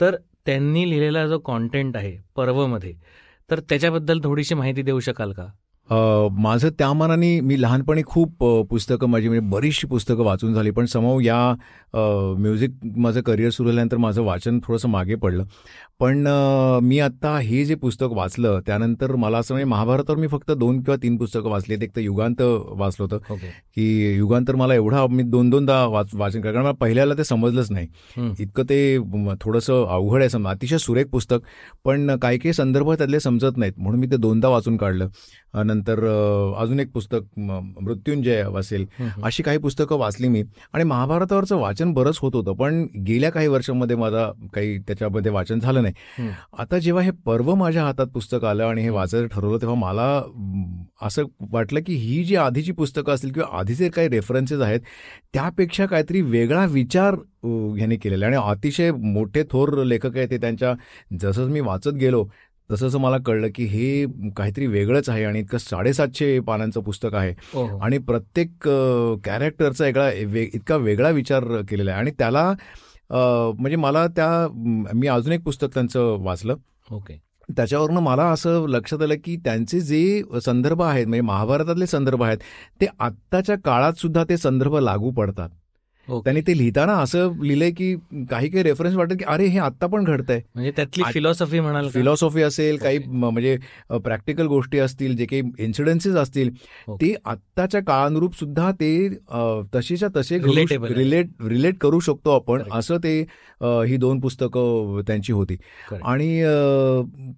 तर 0.00 0.16
त्यांनी 0.46 0.90
लिहिलेला 0.90 1.26
जो 1.26 1.38
कॉन्टेंट 1.38 1.96
आहे 1.96 2.16
पर्वमध्ये 2.36 2.94
तर 3.50 3.60
त्याच्याबद्दल 3.60 4.20
थोडीशी 4.24 4.54
माहिती 4.54 4.82
देऊ 4.82 5.00
शकाल 5.00 5.32
का 5.32 5.46
माझं 5.90 6.68
त्या 6.78 6.92
मानाने 6.92 7.40
मी 7.40 7.60
लहानपणी 7.62 8.02
खूप 8.06 8.44
पुस्तकं 8.70 9.08
माझी 9.10 9.28
म्हणजे 9.28 9.48
बरीचशी 9.50 9.86
पुस्तकं 9.86 10.24
वाचून 10.24 10.54
झाली 10.54 10.70
पण 10.70 10.86
समव 10.86 11.20
या 11.20 11.38
म्युझिक 12.38 12.70
माझं 12.96 13.20
करिअर 13.20 13.50
सुरू 13.50 13.68
झाल्यानंतर 13.68 13.96
माझं 13.96 14.22
वाचन 14.22 14.58
थोडंसं 14.58 14.88
मागे 14.88 15.14
पडलं. 15.14 15.44
पण 16.00 16.26
मी 16.82 16.98
आत्ता 17.00 17.36
हे 17.38 17.64
जे 17.64 17.74
पुस्तक 17.74 18.12
वाचलं 18.16 18.60
त्यानंतर 18.66 19.14
मला 19.16 19.38
असं 19.38 19.54
म्हणजे 19.54 19.68
महाभारतावर 19.70 20.18
मी 20.18 20.26
फक्त 20.28 20.50
दोन 20.50 20.80
किंवा 20.82 20.96
तीन 21.02 21.16
पुस्तकं 21.18 21.50
वाचली 21.50 21.74
एक 21.74 21.94
तर 21.96 22.00
युगांत 22.00 22.42
वाचलं 22.42 23.02
होतं 23.04 23.32
ओके. 23.32 23.48
की 23.76 24.16
युगांतर 24.16 24.54
मला 24.56 24.74
एवढा 24.74 25.06
मी 25.10 25.22
दोन 25.22 25.50
दोनदा 25.50 25.84
वाच 25.86 26.14
वाचन 26.14 26.40
कारण 26.40 26.62
मला 26.62 26.72
पहिल्याला 26.80 27.14
ते 27.18 27.24
समजलंच 27.24 27.70
नाही. 27.70 27.86
हं. 28.16 28.32
इतकं 28.40 28.62
ते 28.68 28.98
थोडंसं 29.40 29.84
अवघड 29.86 30.20
आहे 30.20 30.28
समजा 30.30 30.50
अतिशय 30.50 30.78
सुरेख 30.78 31.06
पुस्तक 31.12 31.38
पण 31.84 32.16
काही 32.22 32.38
काही 32.38 32.52
संदर्भ 32.52 32.92
त्यातले 32.92 33.20
समजत 33.20 33.56
नाहीत 33.56 33.72
म्हणून 33.78 34.00
मी 34.00 34.06
ते 34.06 34.16
दोनदा 34.16 34.48
वाचून 34.48 34.76
काढलं. 34.76 35.08
नंतर 35.54 36.04
अजून 36.58 36.80
एक 36.80 36.90
पुस्तक 36.92 37.38
मृत्युंजय 37.38 38.42
असेल 38.58 38.84
अशी 39.22 39.42
काही 39.42 39.58
पुस्तकं 39.58 39.98
वाचली 39.98 40.28
मी. 40.28 40.42
आणि 40.72 40.84
महाभारतावरचं 40.84 41.56
वाचन 41.56 41.92
बरंच 41.92 42.18
होत 42.22 42.34
होतं 42.34 42.54
पण 42.54 42.82
गेल्या 43.06 43.30
काही 43.30 43.48
वर्षांमध्ये 43.48 43.96
माझा 43.96 44.26
काही 44.54 44.78
त्याच्यामध्ये 44.78 45.32
वाचन 45.32 45.58
झालं 45.60 45.82
नाही. 45.82 46.28
आता 46.58 46.78
जेव्हा 46.78 47.02
हे 47.04 47.10
पर्व 47.26 47.54
माझ्या 47.54 47.84
हातात 47.84 48.06
पुस्तक 48.14 48.44
आलं 48.44 48.64
आणि 48.64 48.82
हे 48.82 48.90
वाचायचं 48.90 49.26
ठरवलं 49.28 49.58
तेव्हा 49.60 49.76
मला 49.78 50.08
असं 51.02 51.24
वाटलं 51.52 51.80
की 51.86 51.94
ही 51.94 52.22
जी 52.24 52.36
आधीची 52.36 52.72
पुस्तकं 52.72 53.14
असतील 53.14 53.32
किंवा 53.32 53.58
आधीचे 53.58 53.88
काही 53.88 54.08
रेफरन्सेस 54.08 54.60
आहेत 54.60 54.80
त्यापेक्षा 55.34 55.86
काहीतरी 55.86 56.20
वेगळा 56.22 56.64
विचार 56.66 57.14
ह्याने 57.44 57.96
केलेला 57.96 58.26
आणि 58.26 58.36
अतिशय 58.36 58.90
मोठे 58.92 59.42
थोर 59.50 59.82
लेखक 59.84 60.16
आहेत 60.16 60.30
ते 60.30 60.36
त्यांच्या 60.36 60.74
जसं 61.20 61.50
मी 61.50 61.60
वाचत 61.60 61.94
गेलो 61.94 62.24
तसं 62.72 62.98
मला 62.98 63.18
कळलं 63.18 63.48
की 63.54 63.64
हे 63.64 64.30
काहीतरी 64.36 64.66
वेगळंच 64.66 65.08
आहे 65.10 65.24
आणि 65.24 65.38
इतकं 65.40 65.58
साडेसातशे 65.58 66.38
पानांचं 66.40 66.80
पुस्तक 66.80 67.14
आहे. 67.14 67.34
हो, 67.54 67.64
हो. 67.66 67.78
आणि 67.78 67.98
प्रत्येक 67.98 68.68
कॅरेक्टरचा 69.24 69.84
वे, 70.26 70.48
इतका 70.54 70.76
वेगळा 70.76 71.10
विचार 71.10 71.44
केलेला 71.68 71.90
आहे. 71.90 72.00
आणि 72.00 72.10
त्याला 72.18 72.52
म्हणजे 73.10 73.76
मला 73.76 74.06
त्या 74.06 74.28
म, 74.54 75.06
अजून 75.12 75.32
एक 75.32 75.42
पुस्तक 75.42 75.68
त्यांचं 75.74 76.16
वाचलं. 76.20 76.56
ओके. 76.90 77.20
त्याच्यावरनं 77.48 78.00
मला 78.00 78.24
असं 78.30 78.66
लक्षात 78.68 79.02
आलं 79.02 79.14
की 79.24 79.36
त्यांचे 79.36 79.80
जे 79.80 80.22
संदर्भ 80.44 80.82
आहेत 80.82 81.06
म्हणजे 81.06 81.20
महाभारतातले 81.20 81.86
संदर्भ 81.86 82.22
आहेत 82.22 82.38
ते 82.80 82.86
आत्ताच्या 83.00 83.56
काळात 83.64 83.92
सुद्धा 83.92 84.24
ते 84.28 84.36
संदर्भ 84.36 84.76
लागू 84.76 85.10
पडतात. 85.10 85.48
त्यांनी 86.08 86.40
ते 86.40 86.56
लिहिताना 86.58 86.92
असं 86.98 87.32
लिहिलंय 87.42 87.70
की 87.70 87.94
काही 88.30 88.48
काही 88.48 88.62
रेफरन्स 88.62 88.94
वाटत 88.96 89.14
की 89.18 89.24
अरे 89.28 89.46
हे 89.46 89.58
आत्ता 89.58 89.86
पण 89.86 90.04
घडतंय 90.04 90.40
म्हणजे 90.54 90.70
त्यातली 90.76 91.02
फिलॉसॉफी 91.12 91.60
म्हणाल? 91.60 91.88
फिलॉसॉफी 91.88 92.42
असेल 92.42 92.76
काही 92.76 92.98
म्हणजे 93.08 93.56
प्रॅक्टिकल 94.04 94.46
गोष्टी 94.46 94.78
असतील 94.78 95.16
जे 95.16 95.26
काही 95.26 95.42
इन्सिडेन्सेस 95.58 96.14
असतील. 96.14 96.50
ते 96.90 97.14
आत्ताच्या 97.24 97.80
काळानुरूप 97.82 98.38
सुद्धा 98.38 98.70
ते 98.70 98.90
अ, 99.06 99.60
तसेच्या 99.74 100.08
तसे. 100.16 100.38
रिलेट 100.94 101.26
रिलेट 101.46 101.78
करू 101.78 102.00
शकतो 102.00 102.30
आपण. 102.30 102.62
असं 102.72 102.96
ते 102.98 103.18
ही 103.60 103.96
दोन 103.96 104.20
पुस्तकं 104.20 105.00
त्यांची 105.06 105.32
होती. 105.32 105.56
आणि 106.02 106.28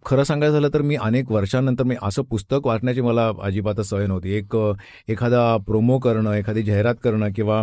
खरं 0.07 0.25
सांगायचं 0.25 0.55
झालं 0.55 0.69
तर 0.75 0.83
मी 0.83 0.97
अनेक 0.97 1.31
वर्षांनंतर 1.33 1.85
मी 1.85 1.95
असं 2.03 2.23
पुस्तक 2.23 2.67
वाचण्याची 2.67 3.01
मला 3.01 3.31
अजिबातच 3.43 3.89
सवय 3.89 4.07
नव्हती 4.07 4.33
एक 4.33 4.57
एखादा 5.09 5.57
प्रोमो 5.57 5.99
करणं 5.99 6.33
एखादी 6.35 6.63
जाहिरात 6.63 6.95
करणं 7.05 7.29
किंवा 7.37 7.63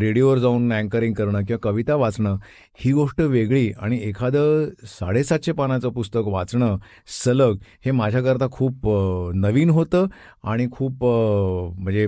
रेडिओवर 0.00 0.38
जाऊन 0.38 0.72
अँकरिंग 0.72 1.14
करणं 1.14 1.44
किंवा 1.44 1.58
कविता 1.62 1.94
वाचणं 1.94 2.36
ही 2.78 2.92
गोष्ट 2.92 3.20
वेगळी 3.20 3.70
आणि 3.78 3.98
एखादं 4.02 4.64
साडेसातशे 4.84 5.52
पानाचं 5.52 5.88
पुस्तक 5.88 6.26
वाचणं 6.26 6.76
सलग 7.24 7.56
हे 7.84 7.90
माझ्याकरता 7.90 8.46
खूप 8.52 8.88
नवीन 9.34 9.70
होतं 9.70 10.06
आणि 10.44 10.66
खूप 10.72 11.04
म्हणजे 11.04 12.06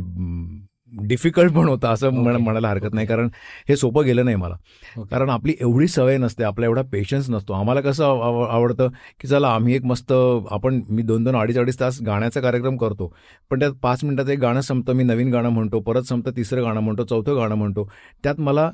डिफिकल्ट 1.03 1.53
पण 1.53 1.69
होतं 1.69 1.89
असं 1.89 2.11
म्हण-. 2.11 2.37
म्हणायला 2.37 2.69
हरकत 2.69 2.95
नाही. 2.95 3.07
कारण 3.07 3.29
हे 3.69 3.77
सोपं 3.77 4.05
गेलं 4.05 4.25
नाही 4.25 4.37
मला. 4.37 4.55
कारण 5.11 5.31
आपली 5.31 5.55
एवढी 5.61 5.89
सवय 5.89 6.19
नसते 6.19 6.45
आपला 6.45 6.67
एवढा 6.67 6.83
पेशन्स 6.83 7.31
नसतो. 7.31 7.53
आम्हाला 7.53 7.81
कसं 7.81 8.05
आव- 8.05 8.23
आव- 8.23 8.47
आवडतं 8.47 8.89
की 9.21 9.29
चला 9.29 9.49
आम्ही 9.49 9.75
एक 9.75 9.85
मस्त 9.85 10.13
आपण 10.51 10.81
मी 10.91 11.03
दोन 11.03 11.25
दोन 11.25 11.37
अडीच 11.37 11.59
अडीच 11.59 11.81
तास 11.81 12.03
गाण्याचा 12.07 12.41
कार्यक्रम 12.41 12.77
करतो. 12.77 13.15
पण 13.51 13.59
त्यात 13.59 13.73
पाच 13.73 14.05
मिनिटात 14.05 14.31
एक 14.31 14.39
गाणं 14.39 14.61
संपतं 14.61 14.93
मी 14.93 15.05
नवीन 15.05 15.33
गाणं 15.33 15.49
म्हणतो 15.49 15.81
परत 15.81 16.03
संपतं 16.03 16.37
तिसरं 16.37 16.65
गाणं 16.65 16.81
म्हणतो 16.81 17.05
चौथं 17.05 17.37
गाणं 17.37 17.55
म्हणतो. 17.55 17.91
त्यात 18.23 18.41
मला 18.41 18.73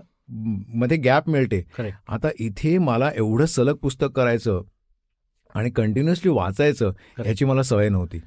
मध्ये 0.74 0.96
गॅप 0.96 1.28
मिळते. 1.28 1.64
आता 2.08 2.28
इथे 2.40 2.78
मला 2.78 3.10
एवढं 3.16 3.44
सलग 3.44 3.74
पुस्तक 3.74 4.06
करायचं 4.16 4.62
आणि 5.54 5.70
कंटिन्युअसली 5.70 6.30
वाचायचं 6.30 6.92
ह्याची 7.18 7.44
मला 7.44 7.62
सवय 7.62 7.88
नव्हती. 7.88 8.20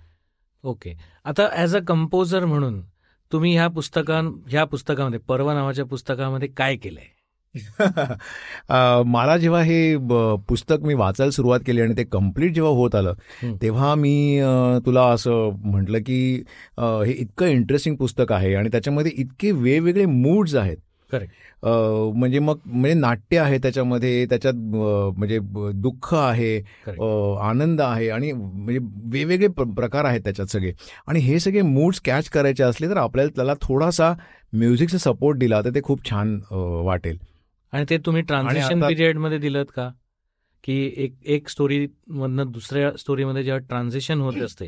ओके 0.63 0.97
आता 1.25 1.47
ॲज 1.53 1.77
अ 1.77 1.79
कंपोजर 1.87 2.45
म्हणून 2.45 2.81
तुम्ही 3.31 3.53
ह्या 3.53 3.67
पुस्तकां 3.67 4.31
ह्या 4.49 4.63
पुस्तकामध्ये 4.65 5.19
पर्व 5.19 5.51
नावाच्या 5.51 5.85
पुस्तकामध्ये 5.85 6.47
काय 6.47 6.75
केलंय 6.75 7.13
मला 9.05 9.37
जेव्हा 9.37 9.61
हे 9.61 9.97
पुस्तक 10.47 10.81
मी 10.81 10.93
वाचायला 10.93 11.31
सुरुवात 11.31 11.59
केली 11.65 11.81
आणि 11.81 11.93
ते 11.97 12.03
कंप्लीट 12.03 12.53
जेव्हा 12.53 12.71
होत 12.71 12.95
आलं. 12.95 13.13
तेव्हा 13.61 13.95
मी 13.95 14.39
तुला 14.85 15.03
असं 15.03 15.49
म्हटलं 15.63 15.99
की 15.99 16.43
हे 16.79 17.11
इतकं 17.11 17.45
इंटरेस्टिंग 17.45 17.95
पुस्तक 17.95 18.31
आहे 18.31 18.53
आणि 18.55 18.69
त्याच्यामध्ये 18.69 19.11
इतके 19.15 19.51
वेगवेगळे 19.51 20.05
मूड्स 20.05 20.55
आहेत 20.55 20.77
Correct. 21.13 21.31
म्हणजे 21.63 22.39
मग 22.39 22.57
म्हणजे 22.65 22.93
नाट्य 22.93 23.39
आहे 23.39 23.57
त्याच्यामध्ये 23.57 24.25
त्याच्यात 24.25 24.53
म्हणजे 25.17 25.39
दुःख 25.73 26.13
आहे 26.13 26.57
आनंद 27.41 27.81
आहे 27.81 28.09
आणि 28.09 28.31
म्हणजे 28.31 28.79
वेगवेगळे 29.05 29.47
प्र- 29.47 29.71
प्रकार 29.71 30.05
आहेत 30.05 30.21
त्याच्यात 30.21 30.47
सगळे. 30.47 30.73
आणि 31.07 31.19
हे 31.19 31.39
सगळे 31.39 31.61
मूड्स 31.61 32.01
कॅच 32.01 32.29
करायचे 32.29 32.63
असले 32.63 32.89
तर 32.89 32.97
आपल्याला 32.97 33.31
त्याला 33.35 33.53
थोडासा 33.61 34.13
म्युझिकचा 34.53 34.97
सपोर्ट 34.97 35.37
दिला 35.37 35.61
तर 35.61 35.69
ते 35.69 35.81
खूप 35.81 36.09
छान 36.09 36.39
वाटेल. 36.83 37.17
आणि 37.71 37.85
ते 37.89 37.97
तुम्ही 37.97 38.21
ट्रान्झिशन 38.21 38.77
आता- 38.77 38.89
पिरियडमध्ये 38.89 39.37
दिलं 39.37 39.63
का? 39.63 39.89
की 40.63 40.93
एक 40.97 41.13
एक 41.25 41.49
स्टोरी 41.49 41.87
मधनं 42.07 42.43
दुसऱ्या 42.47 42.91
स्टोरीमध्ये 42.91 43.43
जेव्हा 43.43 43.59
ट्रान्झिशन 43.59 44.19
होत 44.19 44.33
असते. 44.41 44.65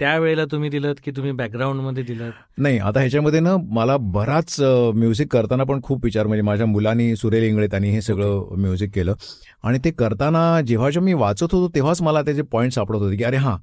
त्यावेळेला 0.00 0.44
तुम्ही 0.44 0.70
दिलं 0.70 0.92
की 1.04 1.10
तुम्ही 1.10 1.32
बॅकग्राऊंडमध्ये 1.32 2.02
दिलं 2.02 2.30
नाही 2.58 2.78
आता 2.78 3.00
ह्याच्यामध्ये 3.00 3.40
ना 3.40 3.56
मला 3.70 3.96
बराच 3.96 4.56
म्युझिक 4.94 5.32
करताना 5.32 5.64
पण 5.64 5.80
खूप 5.82 6.04
विचार 6.04 6.26
म्हणजे 6.26 6.42
माझ्या 6.42 6.66
मुलांनी 6.66 7.16
सुरेल 7.16 7.42
इंगळे 7.42 7.66
त्यांनी 7.66 7.90
हे 7.90 8.00
सगळं 8.00 8.54
म्युझिक 8.56 8.90
केलं. 8.94 9.14
आणि 9.62 9.78
ते 9.84 9.90
करताना 9.90 10.60
जेव्हा 10.60 10.90
जेव्हा 10.90 11.04
मी 11.04 11.12
वाचत 11.12 11.42
होतो 11.42 11.68
तेव्हाच 11.74 12.02
मला 12.02 12.22
त्याचे 12.22 12.42
पॉईंट 12.42 12.72
सापडत 12.72 12.98
होते 12.98 13.16
की 13.16 13.24
अरे 13.24 13.36
हां 13.36 13.56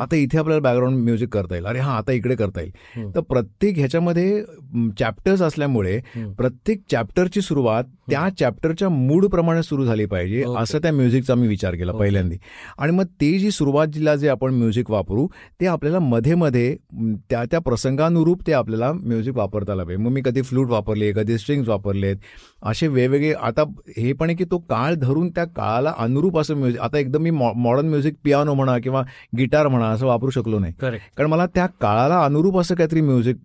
आता 0.00 0.16
इथे 0.16 0.38
आपल्याला 0.38 0.62
बॅकग्राऊंड 0.62 0.98
म्युझिक 0.98 1.28
करता 1.28 1.54
येईल. 1.54 1.66
अरे 1.66 1.78
हां 1.78 1.96
आता 1.96 2.12
इकडे 2.12 2.34
करता 2.34 2.60
येईल. 2.60 2.72
हं. 2.96 3.10
तर 3.14 3.20
प्रत्येक 3.20 3.78
ह्याच्यामध्ये 3.78 4.42
चॅप्टर्स 4.98 5.42
असल्यामुळे 5.42 5.96
हं. 6.16 6.32
प्रत्येक 6.32 6.82
चॅप्टरची 6.90 7.40
सुरुवात 7.40 7.84
त्या 8.10 8.28
चॅप्टरच्या 8.38 8.88
मूड 8.88 9.26
प्रमाणे 9.26 9.62
सुरू 9.62 9.84
झाली 9.84 10.06
पाहिजे. 10.06 10.42
असं 10.58 10.78
त्या 10.82 10.92
म्युझिकचा 10.92 11.34
मी 11.34 11.48
विचार 11.48 11.74
केला. 11.74 11.92
पहिल्यांदा. 11.92 12.36
आणि 12.78 12.92
मग 12.92 13.04
ते 13.20 13.38
जी 13.38 13.50
सुरुवातीला 13.50 14.14
जे 14.16 14.28
आपण 14.28 14.54
म्युझिक 14.54 14.90
वापरू 14.90 15.26
ते 15.60 15.66
आपल्याला 15.66 15.98
मध्ये 15.98 16.34
मध्ये 16.34 16.74
त्या 17.30 17.44
त्या 17.50 17.60
प्रसंगानुरूप 17.60 18.46
ते 18.46 18.52
आपल्याला 18.52 18.92
म्युझिक 18.92 19.36
वापरता 19.36 19.72
आलं 19.72 19.84
पाहिजे. 19.84 20.02
मग 20.02 20.10
मी 20.12 20.20
कधी 20.24 20.42
फ्लूट 20.42 20.70
वापरली 20.70 21.12
कधी 21.12 21.38
स्ट्रिंग्स 21.38 21.68
वापरलेत 21.68 22.16
असे 22.62 22.86
वेगवेगळे 22.88 23.32
आता 23.32 23.62
हे 23.96 24.12
पण 24.12 24.28
आहे 24.28 24.36
की 24.36 24.44
तो 24.50 24.58
काळ 24.70 24.94
धरून 24.94 25.28
त्या 25.30 25.44
काळाला 25.46 25.92
अनुरूप 25.98 26.38
असं 26.38 26.56
म्युझिक 26.56 26.80
आता 26.80 26.98
एकदम 26.98 27.22
मी 27.22 27.30
मॉडर्न 27.30 27.88
म्युझिक 27.88 28.14
पियानो 28.24 28.54
म्हणा 28.54 28.76
किंवा 28.78 29.02
गिटार 29.38 29.68
म्हणा 29.68 29.88
असं 29.88 30.06
वापरू 30.06 30.30
शकलो 30.30 30.58
नाही. 30.58 30.72
कारण 31.16 31.30
मला 31.30 31.46
त्या 31.54 31.66
काळाला 31.80 32.22
अनुरूप 32.24 32.58
असं 32.58 32.74
काहीतरी 32.74 33.00
म्युझिक 33.00 33.36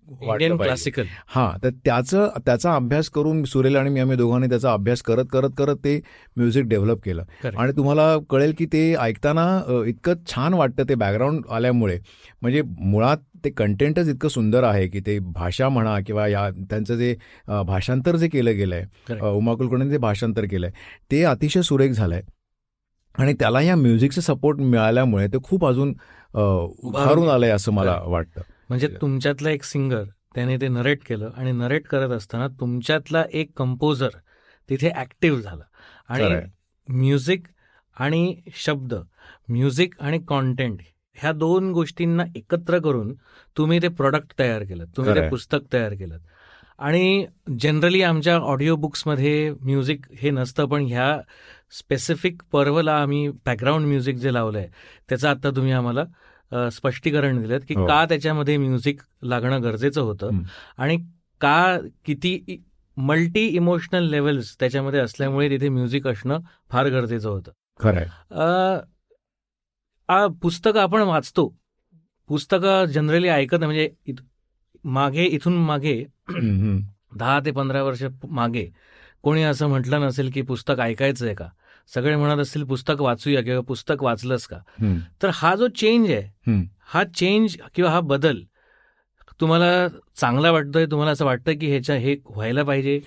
क्लासिकल 0.58 1.04
हा 1.28 1.50
तर 1.64 1.70
त्याचं 1.86 2.30
त्याचा 2.46 2.76
अभ्यास 2.76 3.10
करून 3.10 3.44
सुरेल 3.44 3.76
आणि 3.76 3.90
मी 3.90 4.00
आम्ही 4.00 4.18
दोघांनी 4.18 4.48
त्याचा 4.54 4.74
अभ्यास 4.74 5.02
करत 5.02 5.26
करत 5.32 5.50
करत 5.58 5.76
ते 5.76 6.00
म्युझिक 6.38 6.66
डेव्हलप 6.66 7.04
केलं. 7.04 7.24
आणि 7.58 7.72
तुम्हाला 7.72 8.06
कळेल 8.30 8.54
की 8.58 8.66
ते 8.66 8.82
ऐकताना 8.96 9.46
इतकं 9.88 10.14
छान 10.28 10.54
वाटतं 10.54 10.90
ते 10.90 10.96
बॅकग्राऊंड 10.96 11.42
आल्यामुळे 11.50 11.98
म्हणजे 12.42 12.62
मुळात 12.66 13.18
ते 13.46 13.50
कंटेंटच 13.50 14.08
इतकं 14.08 14.28
सुंदर 14.28 14.64
आहे 14.64 14.88
की 14.88 15.00
ते 15.00 15.18
भाषा 15.34 15.70
म्हणा 15.70 16.00
किंवा 16.00 16.28
या 16.28 16.50
त्यांचं 16.70 16.96
जे 16.96 17.16
भाषांतर 17.66 18.16
जे 18.16 18.28
केलं 18.28 18.56
गेलंय 18.56 18.84
Correct. 19.08 19.24
अ, 19.24 19.30
उमा 19.30 19.54
कुलकर्णीने 19.54 19.90
जे 19.90 19.98
भाषांतर 19.98 20.46
केलंय 20.46 20.72
ते 21.12 21.24
अतिशय 21.24 21.62
सुरेख 21.62 21.92
झालंय 21.92 22.22
आणि 23.16 23.34
त्याला 23.34 23.62
या 23.62 23.76
म्युझिकचा 23.76 24.22
सपोर्ट 24.22 24.60
मिळाल्यामुळे 24.60 25.28
ते 25.28 25.38
खूप 25.44 25.66
अजून 25.66 25.94
उभारून 26.34 27.30
आलंय 27.30 27.50
असं 27.50 27.72
मला. 27.72 28.00
वाटतं 28.06 28.42
म्हणजे 28.70 28.88
तुमच्यातला 29.02 29.50
एक 29.50 29.64
सिंगर 29.64 30.04
त्याने 30.36 30.56
ते 30.58 30.68
नरेट 30.68 31.00
केलं 31.08 31.30
आणि 31.38 31.52
नरेट 31.52 31.88
करत 31.88 32.10
असताना 32.10 32.48
तुमच्यातला 32.60 33.24
एक 33.34 33.50
कंपोजर 33.58 34.10
तिथे 34.74 34.92
ऍक्टिव्ह 34.96 35.42
झाला 35.42 35.64
आणि. 36.10 36.36
म्युझिक 36.88 37.48
आणि 37.98 38.36
शब्द 38.56 38.94
म्युझिक 39.50 39.94
आणि 40.00 40.20
कॉन्टेंट 40.20 40.82
ह्या 41.18 41.32
दोन 41.32 41.72
गोष्टींना 41.72 42.24
एकत्र 42.36 42.80
करून 42.80 43.14
तुम्ही 43.58 43.82
ते 43.82 43.88
प्रॉडक्ट 43.88 44.34
तयार 44.40 44.64
केलं 44.64 44.86
तुम्ही 44.98 45.14
ते 45.16 45.20
आहे. 45.20 45.30
पुस्तक 45.30 45.72
तयार 45.74 45.94
केलं 45.94 46.18
आणि 46.80 47.26
जनरली 47.60 48.02
आमच्या 48.04 48.36
ऑडिओ 48.38 48.76
बुक्समध्ये 48.76 49.52
म्युझिक 49.62 50.06
हे 50.22 50.30
नसतं 50.32 50.66
पण 50.66 50.86
ह्या 50.86 51.20
स्पेसिफिक 51.72 52.42
पर्वला 52.52 52.96
आम्ही 53.02 53.28
बॅकग्राऊंड 53.46 53.86
म्युझिक 53.88 54.16
जे 54.16 54.34
लावलंय 54.34 54.68
त्याचं 55.10 55.28
आता 55.30 55.50
तुम्ही 55.56 55.72
आम्हाला 55.72 56.70
स्पष्टीकरण 56.72 57.42
दिलं 57.42 57.60
की 57.68 57.74
हो. 57.74 57.86
का 57.88 58.04
त्याच्यामध्ये 58.06 58.58
म्युझिक 58.58 59.02
लागणं 59.24 59.64
गरजेचं 59.64 60.02
होतं. 60.02 60.42
आणि 60.78 60.98
का 61.42 61.78
किती 62.06 62.62
मल्टी 62.98 63.48
इमोशनल 63.48 64.04
लेवल्स 64.04 64.60
त्याच्यामध्ये 64.60 65.00
असल्यामुळे 65.00 65.50
तिथे 65.50 65.70
म्युझिक 65.70 66.08
असणं 66.08 66.40
फार 66.70 66.88
गरजेचं 66.88 67.30
होतं 67.30 67.52
खरं 67.80 70.30
पुस्तकं 70.42 70.80
आपण 70.80 71.02
वाचतो 71.02 71.56
पुस्तकं 72.28 72.86
जनरली 72.86 73.28
ऐकत. 73.28 73.56
म्हणजे 73.56 73.92
इत- 74.06 74.24
मागे 74.84 75.24
इथून 75.24 75.54
मागे. 75.54 76.06
दहा 77.16 77.40
ते 77.46 77.52
पंधरा 77.52 77.84
वर्ष 77.84 78.04
मागे 78.30 78.72
कोणी 79.22 79.44
असं 79.44 79.68
म्हटलं 79.68 80.02
नसेल 80.02 80.32
की 80.34 80.42
पुस्तक 80.42 80.80
ऐकायचं 80.80 81.26
आहे 81.26 81.36
का 81.36 81.48
सगळे 81.94 82.16
म्हणत 82.16 82.42
असतील 82.42 82.64
पुस्तक 82.64 82.96
वाचूया 83.00 83.42
किंवा 83.42 83.62
पुस्तक 83.62 84.04
वाचलंस 84.04 84.48
का. 84.48 84.58
तर 85.24 85.30
हा 85.34 85.56
जो 85.56 85.68
चेंज 85.68 86.12
आहे. 86.12 86.52
हा 86.86 87.04
चेंज 87.04 87.58
किंवा 87.76 87.92
हा 87.92 88.00
बदल 88.00 88.42
तुम्हाला 89.42 89.88
चांगला 90.18 90.52
वाटतोय 90.52 90.86
तुम्हाला 90.86 91.12
असं 91.12 91.26
वाटतं 91.26 91.54
की 91.54 91.68
ह्याच्या 91.70 91.96
हे 91.96 92.16
व्हायला 92.26 92.64
पाहिजे? 92.64 93.00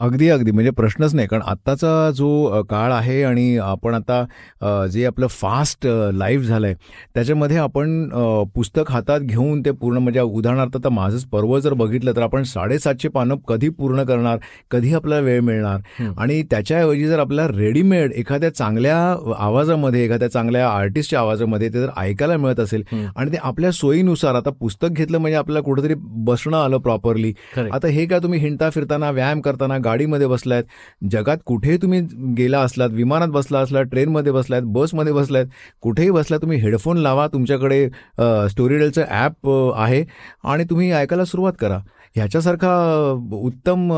अगदी 0.00 0.28
अगदी. 0.28 0.50
म्हणजे 0.50 0.70
प्रश्नच 0.76 1.14
नाही. 1.14 1.28
कारण 1.28 1.42
आत्ताचा 1.48 2.10
जो 2.14 2.62
काळ 2.70 2.92
आहे 2.92 3.22
आणि 3.24 3.56
आपण 3.58 3.94
आता 3.94 4.86
जे 4.92 5.04
आपलं 5.06 5.26
फास्ट 5.30 5.86
लाईफ 6.14 6.40
झालंय 6.42 6.74
त्याच्यामध्ये 7.14 7.56
आपण 7.58 8.08
पुस्तक 8.54 8.90
हातात 8.92 9.20
घेऊन 9.20 9.60
ते 9.64 9.70
पूर्ण 9.80 9.98
म्हणजे 9.98 10.20
उदाहरणार्थ 10.20 10.76
आता 10.76 10.88
माझंच 10.88 11.24
पर्व 11.32 11.58
जर 11.60 11.72
बघितलं 11.74 12.16
तर 12.16 12.22
आपण 12.22 12.42
साडेसातशे 12.46 13.08
पानं 13.08 13.36
कधी 13.48 13.68
पूर्ण 13.78 14.02
करणार 14.04 14.38
कधी 14.70 14.92
आपल्याला 14.94 15.24
वेळ 15.24 15.40
मिळणार. 15.40 15.80
आणि 16.18 16.42
त्याच्याऐवजी 16.50 17.06
जर 17.06 17.18
आपल्याला 17.18 17.56
रेडीमेड 17.58 18.12
एखाद्या 18.12 18.50
चांगल्या 18.54 18.98
आवाजामध्ये 19.38 20.04
एखाद्या 20.04 20.28
चांगल्या 20.30 20.68
आर्टिस्टच्या 20.68 21.20
आवाजामध्ये 21.20 21.68
ते 21.68 21.80
जर 21.80 21.88
ऐकायला 21.96 22.36
मिळत 22.36 22.60
असेल. 22.60 22.82
आणि 23.16 23.32
ते 23.32 23.36
आपल्या 23.42 23.70
सोयीनुसार 23.72 24.34
आता 24.34 24.50
पुस्तक 24.60 24.88
घेतलं 24.90 25.18
म्हणजे 25.18 25.36
आपल्याला 25.38 25.60
कुठेतरी 25.64 25.94
बसणं 26.26 26.56
आलं 26.56 26.78
प्रॉपरली 26.78 27.32
आता 27.72 27.88
हे 27.88 28.06
काय 28.06 28.18
तुम्ही 28.22 28.40
हिंडता 28.40 28.70
फिरताना 28.70 29.10
व्यायाम 29.10 29.40
करताना 29.40 29.78
गाडीमध्ये 29.86 30.26
बसलायत. 30.26 30.64
जगात 31.10 31.38
कुठेही 31.46 31.76
तुम्ही 31.82 32.00
गेला 32.38 32.60
असलात 32.60 32.90
विमानात 32.92 33.28
बसला 33.28 33.58
असलात 33.58 33.84
ट्रेनमध्ये 33.90 34.32
बसलात 34.32 34.62
बसमध्ये 34.74 35.12
बसलात 35.12 35.46
कुठेही 35.82 36.10
बसलात 36.10 36.40
तुम्ही 36.42 36.58
हेडफोन 36.60 36.98
लावा 36.98 37.26
तुमच्याकडे 37.32 37.88
स्टोरीडेलचं 38.50 39.04
ॲप 39.08 39.48
आहे 39.76 40.04
आणि 40.44 40.64
तुम्ही 40.70 40.90
ऐकायला 40.92 41.24
सुरुवात 41.24 41.52
करा. 41.60 41.78
ह्याच्यासारखा 42.16 42.70
उत्तम 43.32 43.92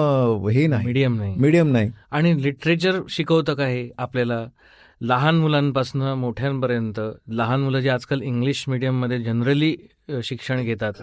हे 0.53 0.67
नाही. 0.67 0.87
मीडियम 0.87 1.17
नाही. 1.17 1.35
मीडियम 1.39 1.71
नाही. 1.73 1.91
आणि 2.11 2.43
लिटरेचर 2.43 3.01
शिकवतं 3.11 3.55
का 3.55 3.67
हे 3.67 3.89
आपल्याला? 3.99 4.45
लहान 5.01 5.35
मुलांपासून 5.35 6.03
मोठ्यांपर्यंत 6.19 7.01
लहान 7.29 7.61
मुलं 7.61 7.81
जे 7.81 7.89
आजकाल 7.89 8.23
इंग्लिश 8.23 8.65
मिडियममध्ये 8.69 9.19
जनरली 9.23 9.75
शिक्षण 10.25 10.63
घेतात 10.63 11.03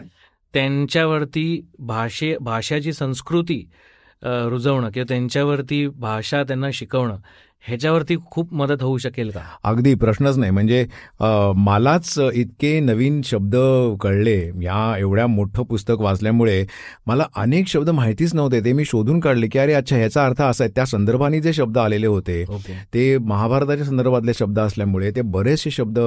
त्यांच्यावरती 0.54 1.46
भाषे 1.80 2.36
भाषाची 2.42 2.94
संस्कृती 2.94 3.64
रुजवणं 4.26 4.90
किंवा 4.90 5.06
त्यांच्यावरती 5.08 5.88
भाषा 5.88 6.44
त्यांना 6.44 6.68
शिकवणं 6.74 7.18
ह्याच्यावरती 7.64 8.16
खूप 8.32 8.54
मदत 8.54 8.82
होऊ 8.84 8.98
शकेल 8.98 9.30
का? 9.32 9.42
अगदी 9.64 9.94
प्रश्नच 9.96 10.38
नाही. 10.38 10.52
म्हणजे 10.52 10.86
मलाच 11.58 12.14
इतके 12.34 12.80
नवीन 12.80 13.22
शब्द 13.26 13.56
कळले 14.02 14.36
या 14.64 14.96
एवढ्या 14.98 15.26
मोठं 15.28 15.64
पुस्तक 15.70 16.02
वाचल्यामुळे 16.02 16.66
मला 17.08 17.26
अनेक 17.36 17.68
शब्द 17.68 17.90
माहितीच 17.90 18.34
नव्हते. 18.36 18.60
ते 18.66 18.74
मी 18.74 18.86
शोधून 18.86 19.20
काढले 19.20 19.48
की 19.48 19.60
अरे 19.60 19.74
अच्छा 19.74 19.96
ह्याचा 19.96 20.26
अर्थ 20.26 20.42
असा 20.42 20.64
आहे. 20.64 20.72
त्या 20.76 20.86
संदर्भाने 20.86 21.40
जे 21.42 21.54
शब्द 21.54 21.78
आलेले 21.78 22.08
होते 22.08 22.44
ओके. 22.50 22.74
ते 22.94 23.18
महाभारताच्या 23.18 23.86
संदर्भातले 23.86 24.34
शब्द 24.34 24.60
असल्यामुळे 24.60 25.12
ते 25.16 25.22
बरेचसे 25.22 25.72
शब्द 25.72 26.00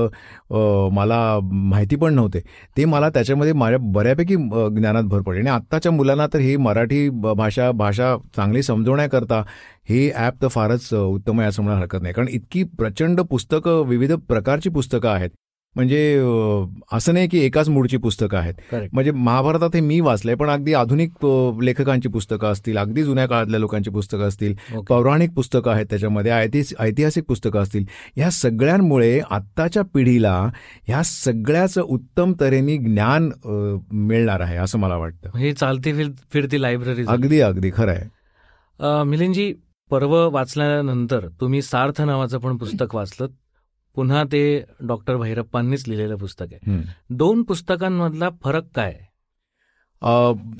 मला 0.92 1.38
माहिती 1.42 1.96
पण 1.96 2.14
नव्हते. 2.14 2.40
ते 2.76 2.84
मला 2.84 3.08
त्याच्यामध्ये 3.10 3.52
माझ्या 3.52 3.78
बऱ्यापैकी 3.92 4.36
ज्ञानात 4.36 5.02
भर 5.04 5.20
पडली. 5.20 5.40
आणि 5.40 5.50
आत्ताच्या 5.50 5.92
मुलांना 5.92 6.26
तर 6.34 6.38
ही 6.38 6.56
मराठी 6.56 7.08
भाषा 7.10 7.70
भाषा 7.72 8.16
चांगली 8.36 8.62
समजवण्याकरता 8.62 9.42
हे 9.88 10.10
ॲप 10.14 10.42
तर 10.42 10.48
फारच 10.48 10.92
उत्तम 10.94 11.40
आहे 11.40 11.48
असं 11.48 11.62
म्हणायला 11.62 11.80
हरकत 11.80 12.02
नाही. 12.02 12.14
कारण 12.14 12.28
इतकी 12.30 12.62
प्रचंड 12.78 13.20
पुस्तकं 13.20 13.84
विविध 13.88 14.12
प्रकारची 14.28 14.70
पुस्तकं 14.70 15.08
आहेत. 15.08 15.30
म्हणजे 15.76 15.98
असं 16.92 17.14
नाही 17.14 17.28
की 17.28 17.38
एकाच 17.38 17.68
मूळची 17.68 17.96
पुस्तकं 17.96 18.36
आहेत. 18.38 18.54
म्हणजे 18.92 19.10
महाभारतात 19.10 19.74
हे 19.74 19.80
मी 19.80 19.98
वाचलंय 20.00 20.34
पण 20.34 20.48
अगदी 20.50 20.74
आधुनिक 20.74 21.24
लेखकांची 21.62 22.08
पुस्तकं 22.08 22.52
असतील 22.52 22.76
अगदी 22.78 23.02
जुन्या 23.04 23.26
काळातल्या 23.26 23.60
लोकांची 23.60 23.90
पुस्तकं 23.90 24.28
असतील 24.28 24.54
पौराणिक 24.88 25.30
पुस्तकं 25.34 25.70
आहेत 25.70 25.86
त्याच्यामध्ये 25.90 26.32
ऐतिहास 26.32 26.72
ऐतिहासिक 26.80 27.24
पुस्तकं 27.24 27.62
असतील. 27.62 27.84
ह्या 28.16 28.30
सगळ्यांमुळे 28.30 29.18
आत्ताच्या 29.30 29.82
पिढीला 29.94 30.34
ह्या 30.86 31.02
सगळ्याचं 31.04 31.80
उत्तम 31.82 32.32
तऱ्हेने 32.40 32.76
ज्ञान 32.78 33.30
मिळणार 33.92 34.40
आहे 34.40 34.56
असं 34.56 34.78
मला 34.78 34.96
वाटतं. 34.96 35.38
हे 35.38 35.52
चालती 35.52 35.92
फिर 35.92 36.10
फिरती 36.32 36.62
लायब्ररी 36.62 37.04
अगदी 37.08 37.40
अगदी. 37.40 37.70
खरं 37.76 37.92
आहे. 37.92 39.04
मिलिंदजी 39.04 39.52
पर्व 39.90 40.28
वाचल्यानंतर 40.30 41.28
तुम्ही 41.40 41.62
सार्थ 41.62 42.00
नावाचं 42.00 42.38
पण 42.38 42.56
पुस्तक 42.56 42.94
वाचलं 42.94 43.26
पुन्हा 43.94 44.24
ते 44.24 44.64
डॉक्टर 44.80 45.16
भैरप्पांनीच 45.16 45.88
लिहिलेलं 45.88 46.16
पुस्तक 46.16 46.46
आहे. 46.52 46.82
दोन 47.10 47.42
पुस्तकांमधला 47.42 48.28
फरक 48.42 48.64
काय 48.74 48.96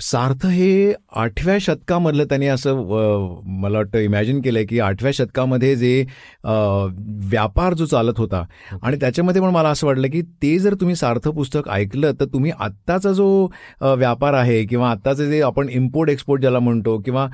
सार्थ 0.03 0.47
हे 0.47 0.93
आठव्या 1.13 1.57
शतकामधलं 1.61 2.25
त्यांनी 2.25 2.47
असं 2.47 2.77
मला 3.61 3.79
वाटतं 3.79 3.99
इमॅजिन 3.99 4.41
केलंय 4.43 4.65
की 4.65 4.81
आठव्या 4.81 5.13
शतकामध्ये 5.15 5.75
जे 5.77 6.05
व्यापार 6.45 7.75
जो 7.75 7.87
चालत 7.87 8.19
होता 8.19 8.43
आणि 8.83 8.97
त्याच्यामध्ये 9.01 9.43
पण 9.43 9.51
मला 9.51 9.69
असं 9.69 9.87
वाटलं 9.87 10.09
की 10.09 10.23
ते 10.43 10.59
जर 10.59 10.75
तुम्ही 10.75 10.97
सार्थ 10.97 11.29
पुस्तक 11.29 11.69
ऐकलं 11.71 12.13
तर 12.21 12.25
तुम्ही 12.25 12.53
आत्ताचा 12.61 13.13
जो 13.13 13.29
व्यापार 13.83 14.35
आहे 14.35 14.65
किंवा 14.67 14.91
आत्ताचे 14.91 15.31
जे 15.31 15.41
आपण 15.43 15.69
इम्पोर्ट 15.69 16.11
एक्सपोर्ट 16.11 16.41
ज्याला 16.41 16.59
म्हणतो 16.59 16.99
किंवा 16.99 17.27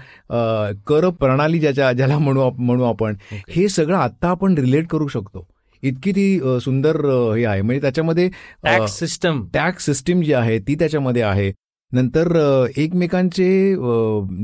कर 0.87 1.09
प्रणाली 1.21 1.59
ज्याच्या 1.59 1.93
ज्याला 1.93 2.19
म्हणू 2.19 2.51
म्हणू 2.59 2.85
आपण 2.85 3.17
हे 3.51 3.69
सगळं 3.69 3.97
आत्ता 3.97 4.29
आपण 4.29 4.59
रिलेट 4.59 4.87
करू 4.88 5.09
शकतो. 5.09 5.47
इतकी 5.83 6.12
ती 6.12 6.59
सुंदर 6.61 6.97
हे 7.37 7.45
आहे. 7.45 7.62
म्हणजे 7.62 7.81
त्याच्यामध्ये 7.81 8.29
टॅक्स 8.64 8.99
सिस्टम 8.99 9.45
टॅक्स 9.55 9.87
सिस्टीम 9.87 10.23
जी 10.23 10.33
आहे 10.33 10.59
ती 10.59 10.75
त्याच्यामध्ये 10.75 11.23
आहे. 11.23 11.51
नंतर 11.94 12.66
एकमेकांचे 12.76 13.48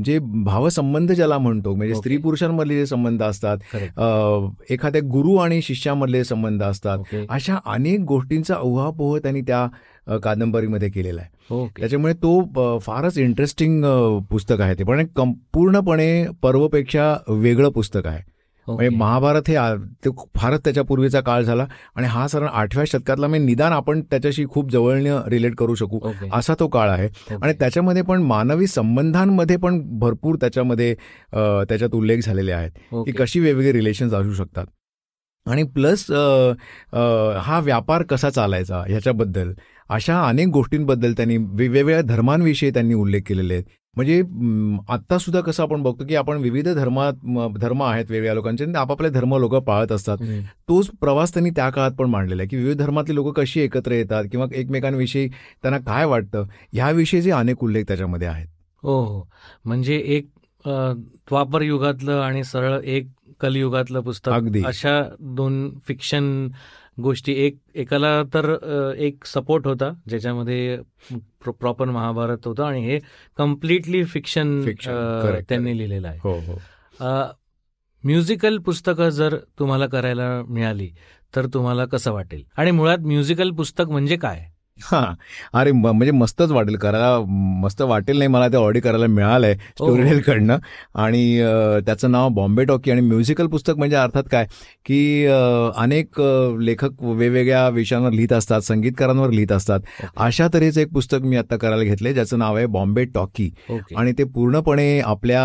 जे 0.05 0.17
भावसंबंध 0.45 1.11
ज्याला 1.11 1.37
म्हणतो 1.37 1.73
म्हणजे. 1.75 1.95
स्त्री 1.95 2.17
पुरुषांमधले 2.17 2.75
जे 2.75 2.85
संबंध 2.85 3.23
असतात 3.23 3.57
एखाद्या 4.71 5.01
गुरु 5.11 5.35
आणि 5.35 5.61
शिष्यामधले 5.61 6.23
संबंध 6.23 6.63
असतात 6.63 7.15
अशा 7.29 7.57
अनेक 7.65 7.99
गोष्टींचा 7.99 8.55
उहापोह 8.57 9.17
त्यांनी 9.17 9.41
त्या 9.41 10.17
कादंबरीमध्ये 10.17 10.89
केलेला 10.89 11.21
आहे. 11.21 11.67
त्याच्यामुळे 11.79 12.13
तो 12.13 12.77
फारच 12.81 13.17
इंटरेस्टिंग 13.17 13.83
पुस्तक 14.29 14.61
आहे 14.61 14.73
ते. 14.73 14.83
पण 14.83 15.05
पूर्णपणे 15.53 16.25
पर्वपेक्षा 16.41 17.15
वेगळं 17.27 17.69
पुस्तक 17.69 18.07
आहे. 18.07 18.30
म्हणजे. 18.67 18.89
महाभारत 18.97 19.49
हे 19.49 19.55
ते 20.05 20.09
फारच 20.35 20.63
त्याच्या 20.63 20.83
पूर्वीचा 20.83 21.21
काळ 21.21 21.41
झाला 21.43 21.65
आणि 21.95 22.07
हा 22.07 22.27
साधारण 22.27 22.49
आठव्या 22.53 22.85
शतकातला 22.87 23.27
म्हणजे 23.27 23.45
निदान 23.45 23.73
आपण 23.73 24.01
त्याच्याशी 24.11 24.45
खूप 24.49 24.71
जवळनं 24.71 25.21
रिलेट 25.29 25.55
करू 25.57 25.75
शकू. 25.75 25.99
असा 26.33 26.53
तो 26.59 26.67
काळ 26.67 26.89
आहे. 26.89 27.07
आणि 27.41 27.53
त्याच्यामध्ये 27.59 28.01
पण 28.03 28.21
मानवी 28.23 28.67
संबंधांमध्ये 28.67 29.57
पण 29.57 29.81
भरपूर 29.99 30.35
त्याच्यामध्ये 30.41 30.93
त्याच्यात 31.33 31.95
उल्लेख 31.95 32.21
झालेले 32.25 32.51
आहेत 32.51 32.71
की. 33.05 33.11
कशी 33.11 33.39
वेगवेगळी 33.39 33.71
रिलेशन्स 33.71 34.13
असू 34.13 34.33
शकतात 34.33 34.65
आणि 35.45 35.63
प्लस 35.75 36.05
हा 37.43 37.59
व्यापार 37.63 38.03
कसा 38.09 38.29
चालायचा 38.29 38.83
ह्याच्याबद्दल 38.87 39.53
अशा 39.89 40.19
अनेक 40.27 40.47
गोष्टींबद्दल 40.47 41.13
त्यांनी 41.13 41.37
वेगवेगळ्या 41.37 42.01
धर्मांविषयी 42.01 42.69
त्यांनी 42.71 42.93
उल्लेख 42.93 43.21
केलेले 43.27 43.53
आहेत 43.53 43.63
म्हणजे 43.97 44.21
म, 44.23 44.77
आत्ता 44.89 45.17
सुद्धा 45.17 45.39
कसं 45.41 45.63
आपण 45.63 45.81
बघतो 45.83 46.05
की 46.05 46.15
आपण 46.15 46.37
विविध 46.37 46.67
धर्मात 46.69 47.13
धर्म 47.59 47.81
आहेत 47.83 48.05
वेगवेगळ्या 48.05 48.33
लोकांचे 48.33 48.65
आपापले 48.77 49.09
धर्म 49.09 49.35
लोक 49.37 49.55
पाळत 49.55 49.91
असतात. 49.91 50.17
तोच 50.69 50.89
प्रवास 51.01 51.33
त्यांनी 51.33 51.49
त्या 51.49 51.69
काळात 51.69 51.91
पण 51.91 52.05
मांडलेला 52.05 52.41
आहे 52.41 52.47
की 52.49 52.57
विविध 52.57 52.77
धर्मातली 52.77 53.15
लोक 53.15 53.39
कशी 53.39 53.59
एकत्र 53.61 53.91
येतात 53.91 54.25
किंवा 54.31 54.47
एकमेकांविषयी 54.53 55.27
त्यांना 55.27 55.79
काय 55.79 56.05
वाटतं 56.05 56.45
ह्याविषयीचे 56.73 57.31
अनेक 57.31 57.63
उल्लेख 57.63 57.83
त्याच्यामध्ये 57.87 58.27
आहेत 58.27 58.47
हो 58.83 58.99
हो 59.03 59.23
म्हणजे 59.65 59.97
एक 60.07 60.27
द्वापर 60.65 61.61
युगातलं 61.61 62.19
आणि 62.21 62.43
सरळ 62.43 62.79
एक 62.83 63.07
कलियुगातलं 63.41 63.99
पुस्तक 64.01 64.31
अगदी. 64.31 64.61
अशा 64.65 65.01
दोन 65.19 65.69
फिक्शन 65.87 66.47
गोष्टी. 67.01 67.33
एक 67.45 67.57
एकाला 67.75 68.21
तर 68.33 68.55
एक 68.97 69.25
सपोर्ट 69.25 69.67
होता 69.67 69.91
ज्याच्यामध्ये 70.09 70.77
प्रॉपर 71.41 71.85
महाभारत 71.85 72.47
होतं 72.47 72.63
आणि 72.63 72.85
हे 72.85 72.99
कम्प्लिटली 73.37 74.03
फिक्शन 74.05 74.61
त्यांनी. 74.69 75.77
लिहिलेलं 75.77 76.07
आहे. 76.07 76.19
हो 76.23 76.37
हो. 76.39 76.59
म्युझिकल 78.03 78.57
पुस्तकं 78.57 79.09
जर 79.09 79.37
तुम्हाला 79.59 79.87
करायला 79.87 80.29
मिळाली 80.49 80.89
तर 81.35 81.45
तुम्हाला 81.45 81.85
कसं 81.85 82.11
वाटेल? 82.11 82.43
आणि 82.57 82.71
मुळात 82.71 82.97
म्युझिकल 82.97 83.51
पुस्तक 83.51 83.85
म्हणजे 83.89 84.15
काय? 84.15 84.45
हा. 84.77 84.99
अरे 85.53 85.71
म्हणजे 85.71 86.11
मस्तच 86.11 86.51
वाटेल 86.51 86.75
करायला. 86.75 87.19
मस्त 87.61 87.81
वाटेल 87.81 88.17
नाही 88.17 88.27
मला 88.27 88.47
ते 88.47 88.57
ऑडी 88.57 88.79
करायला 88.79 89.07
मिळालंय 89.07 89.53
स्टोरीटेलकडनं 89.53 90.57
आणि 90.95 91.39
अं, 91.39 91.79
त्याचं 91.85 92.11
नाव 92.11 92.29
बॉम्बे 92.29 92.63
टॉकी 92.65 92.91
आणि 92.91 93.01
म्युझिकल 93.01 93.47
पुस्तक 93.47 93.77
म्हणजे 93.77 93.95
अर्थात 93.95 94.23
काय? 94.31 94.45
की 94.85 95.25
अनेक 95.75 96.21
लेखक 96.61 97.01
वेगवेगळ्या 97.03 97.67
विषयांवर 97.69 98.11
लिहित 98.11 98.33
असतात 98.33 98.61
संगीतकारांवर 98.61 99.29
लिहित 99.29 99.51
असतात. 99.51 99.79
अशा 100.17 100.47
तऱ्हेचं 100.53 100.81
एक 100.81 100.91
पुस्तक 100.93 101.21
मी 101.21 101.35
आता 101.35 101.57
करायला 101.57 101.83
घेतलंय 101.83 102.13
ज्याचं 102.13 102.39
नाव 102.39 102.55
आहे 102.55 102.65
बॉम्बे 102.65 103.03
टॉकी. 103.05 103.49
आणि 103.97 104.11
ते 104.17 104.23
पूर्णपणे 104.23 104.99
आपल्या 104.99 105.43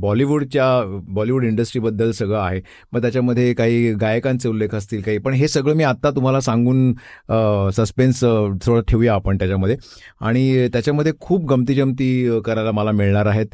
बॉलिवूडच्या 0.00 0.66
बॉलिवूड 1.08 1.44
इंडस्ट्रीबद्दल 1.44 2.10
सगळं 2.10 2.38
आहे. 2.38 2.60
मग 2.92 3.00
त्याच्यामध्ये 3.02 3.52
काही 3.54 3.92
गायकांचे 3.94 4.48
उल्लेख 4.48 4.74
असतील 4.74 5.00
काही. 5.02 5.18
पण 5.18 5.32
हे 5.32 5.48
सगळं 5.48 5.74
मी 5.74 5.84
आत्ता 5.84 6.10
तुम्हाला 6.10 6.40
सांगून 6.40 6.92
सस्पेन्स 7.92 8.20
थोडं 8.64 8.82
ठेवूया 8.88 9.14
आपण 9.14 9.38
त्याच्यामध्ये. 9.38 9.76
आणि 10.20 10.68
त्याच्यामध्ये 10.72 11.12
खूप 11.20 11.44
गमती 11.46 11.74
जमती 11.74 12.40
करायला 12.44 12.72
मला 12.72 12.90
मिळणार 12.92 13.26
आहेत. 13.26 13.46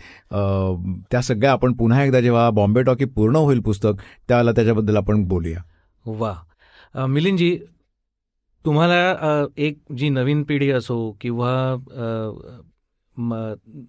त्या 1.10 1.20
सगळ्या 1.22 1.52
आपण 1.52 1.72
पुन्हा 1.72 2.04
एकदा 2.04 2.20
जेव्हा 2.20 2.48
बॉम्बे 2.50 2.82
टॉकी 2.82 3.04
पूर्ण 3.06 3.36
होईल 3.36 3.60
पुस्तक 3.60 4.02
त्याला 4.28 4.52
त्याच्याबद्दल 4.52 4.96
आपण 4.96 5.24
बोलूया. 5.28 5.62
वा 6.04 7.06
मिलिंदजी 7.06 7.56
तुम्हाला 8.64 9.44
एक 9.56 9.78
जी 9.96 10.08
नवीन 10.08 10.42
पिढी 10.42 10.70
असो 10.70 11.16
किंवा 11.20 11.76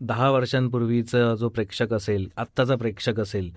दहा 0.01 0.29
वर्षांपूर्वीचा 0.31 1.33
जो 1.35 1.49
प्रेक्षक 1.49 1.93
असेल 1.93 2.27
आत्ताचा 2.37 2.75
प्रेक्षक 2.75 3.19
असेल 3.19 3.49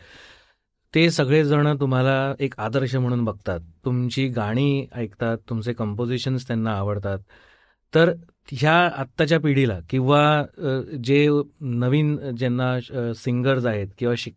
ते 0.94 1.10
सगळेजण 1.10 1.76
तुम्हाला 1.76 2.34
एक 2.40 2.54
आदर्श 2.58 2.94
म्हणून 2.96 3.24
बघतात 3.24 3.60
तुमची 3.84 4.28
गाणी 4.28 4.86
ऐकतात 4.94 5.38
तुमचे 5.48 5.72
कंपोजिशन्स 5.72 6.46
त्यांना 6.46 6.72
आवडतात 6.72 7.18
तर 7.94 8.12
ह्या 8.52 8.74
आत्ताच्या 8.96 9.40
पिढीला 9.40 9.78
किंवा 9.90 10.44
जे 11.04 11.28
नवीन 11.60 12.16
ज्यांना 12.36 12.78
सिंगर्स 13.14 13.66
आहेत 13.66 13.88
किंवा 13.98 14.14
शिक 14.18 14.34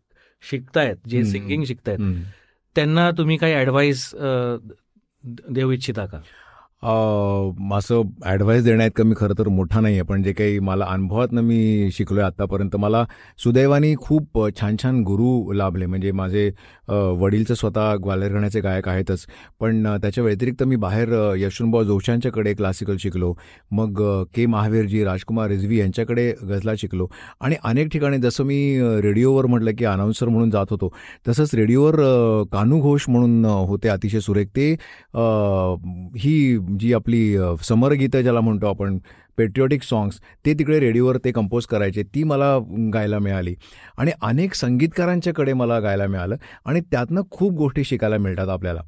शिकतायत 0.49 0.95
जे. 1.07 1.23
सिंगिंग 1.23 1.63
शिकतायत. 1.63 1.99
त्यांना 2.75 3.11
तुम्ही 3.11 3.37
काही 3.37 3.53
ॲडवाईस 3.53 4.09
देऊ 5.49 5.71
इच्छिता 5.71 6.05
का 6.05 6.19
असं 6.85 8.01
ॲडवाईस 8.25 8.63
देण्यात 8.63 9.01
मी 9.01 9.15
खरं 9.17 9.33
तर 9.37 9.47
मोठा 9.49 9.79
नाही 9.81 9.93
आहे 9.95 10.03
पण 10.09 10.23
जे 10.23 10.31
काही 10.33 10.59
मला 10.59 10.85
अनुभवातनं 10.89 11.41
मी 11.41 11.89
शिकलो 11.93 12.19
आहे 12.19 12.27
आत्तापर्यंत 12.27 12.75
मला 12.75 13.03
सुदैवाने 13.43 13.93
खूप 14.01 14.39
छान 14.59 14.75
छान 14.83 15.01
गुरु 15.03 15.51
लाभले. 15.53 15.85
म्हणजे 15.85 16.11
माझे 16.11 16.49
वडीलचं 17.19 17.53
स्वतः 17.53 17.93
ग्वाल्हेर 18.03 18.61
गायक 18.63 18.87
आहेतच. 18.89 19.25
पण 19.59 19.85
त्याच्या 20.01 20.23
व्यतिरिक्त 20.23 20.63
मी 20.63 20.75
बाहेर 20.75 21.13
अ, 21.13 21.33
यशवंतभाऊ 21.37 21.83
जोशांच्याकडे 21.83 22.53
क्लासिकल 22.53 22.97
शिकलो. 22.99 23.33
मग 23.71 24.01
के 24.35 24.45
महावीरजी 24.45 25.03
राजकुमार 25.03 25.49
रिझवी 25.49 25.79
यांच्याकडे 25.79 26.31
गझला 26.49 26.73
शिकलो. 26.77 27.07
आणि 27.41 27.55
अनेक 27.63 27.87
ठिकाणी 27.93 28.17
जसं 28.17 28.43
मी 28.45 28.59
रेडिओवर 29.03 29.45
म्हटलं 29.45 29.71
की 29.77 29.85
अनाऊन्सर 29.85 30.29
म्हणून 30.29 30.49
जात 30.51 30.65
होतो 30.71 30.91
तसंच 31.27 31.55
रेडिओवर 31.55 31.95
कानू 32.51 32.79
घोष 32.81 33.09
म्हणून 33.09 33.45
होते 33.45 33.89
अतिशय 33.89 34.19
सुरेख. 34.19 34.47
ते 34.55 34.71
ही 36.19 36.57
जी 36.79 36.93
आपली 36.93 37.37
समर 37.37 37.63
समरगीतं 37.63 38.21
ज्याला 38.21 38.41
म्हणतो 38.41 38.67
आपण 38.67 38.97
पेट्रिऑटिक 39.37 39.83
सॉंग्स 39.83 40.19
ते 40.45 40.53
तिकडे 40.53 40.79
रेडिओवर 40.79 41.17
ते 41.17 41.31
कंपोज 41.31 41.65
करायचे 41.65 42.03
ती 42.03 42.23
मला 42.23 42.57
गायला 42.93 43.19
मिळाली. 43.19 43.55
आणि 43.97 44.11
अनेक 44.21 44.53
संगीतकारांच्याकडे 44.53 45.53
मला 45.53 45.79
गायला 45.79 46.07
मिळालं 46.07 46.35
आणि 46.65 46.81
त्यातनं 46.91 47.21
खूप 47.31 47.53
गोष्टी 47.53 47.83
शिकायला 47.83 48.17
मिळतात 48.17 48.47
आपल्याला. 48.47 48.81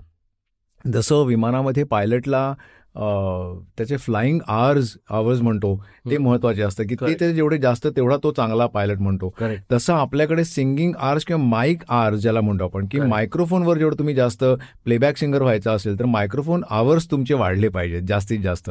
जसं 0.94 1.24
विमानामध्ये 1.24 1.84
पायलटला 1.84 2.54
त्याचे 2.96 3.98
फ्लाइंग 3.98 4.40
आवर्स 4.48 4.96
आवर्स 5.10 5.42
म्हणतो 5.42 5.76
ते. 6.10 6.18
महत्त्वाचे 6.18 6.62
असतं 6.62 6.84
की 6.84 6.96
ते 7.20 7.34
जेवढे 7.34 7.58
जास्त 7.58 7.88
तेवढा 7.96 8.16
तो 8.24 8.32
चांगला 8.32 8.66
पायलट 8.68 9.00
म्हणतो. 9.00 9.34
तसं 9.72 9.94
आपल्याकडे 9.94 10.44
सिंगिंग 10.46 10.94
आर्स 11.00 11.26
किंवा 11.26 11.44
माईक 11.44 11.84
आर्स 11.90 12.22
ज्याला 12.22 12.42
म्हणतो 12.42 12.64
आपण 12.64 12.86
की. 12.92 13.00
मायक्रोफोनवर 13.00 13.78
जेवढं 13.78 13.98
तुम्ही 14.00 14.16
जास्त 14.16 14.44
प्लेबॅक 14.86 15.18
सिंगर 15.18 15.42
व्हायचं 15.42 15.72
असेल 15.72 16.00
तर 16.00 16.06
मायक्रोफोन 16.06 16.64
आवर्स 16.70 17.10
तुमचे 17.12 17.34
वाढले 17.34 17.70
पाहिजेत 17.70 18.02
जास्तीत 18.08 18.40
जास्त. 18.40 18.70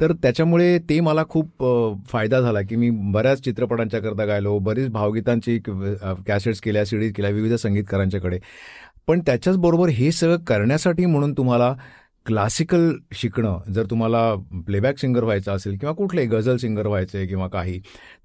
तर 0.00 0.12
त्याच्यामुळे 0.12 0.78
ते 0.88 1.00
मला 1.00 1.24
खूप 1.28 1.64
फायदा 2.10 2.40
झाला 2.40 2.62
की 2.62 2.76
मी 2.76 2.90
बऱ्याच 3.12 3.44
चित्रपटांच्या 3.44 4.00
करता 4.00 4.24
गायलो 4.24 4.58
बरीच 4.58 4.88
भावगीतांची 4.90 5.58
कॅसेट्स 6.26 6.60
केल्या 6.60 6.84
सिडीज 6.86 7.12
केल्या 7.12 7.30
विविध 7.30 7.54
संगीतकारांच्याकडे. 7.54 8.38
पण 9.06 9.20
त्याच्याचबरोबर 9.26 9.88
हे 9.88 10.10
सगळं 10.12 10.36
करण्यासाठी 10.46 11.06
म्हणून 11.06 11.32
तुम्हाला 11.32 11.74
क्लासिकल 12.28 12.92
शिकणं 13.12 13.58
जर 13.72 13.86
तुम्हाला 13.90 14.34
प्लेबॅक 14.66 14.98
सिंगर 14.98 15.24
व्हायचं 15.24 15.52
असेल 15.52 15.76
किंवा 15.76 15.94
कुठलंही 15.94 16.26
गझल 16.26 16.56
सिंगर 16.56 16.86
व्हायचं 16.86 17.18
आहे 17.18 17.26
किंवा 17.26 17.48
काही 17.48 17.80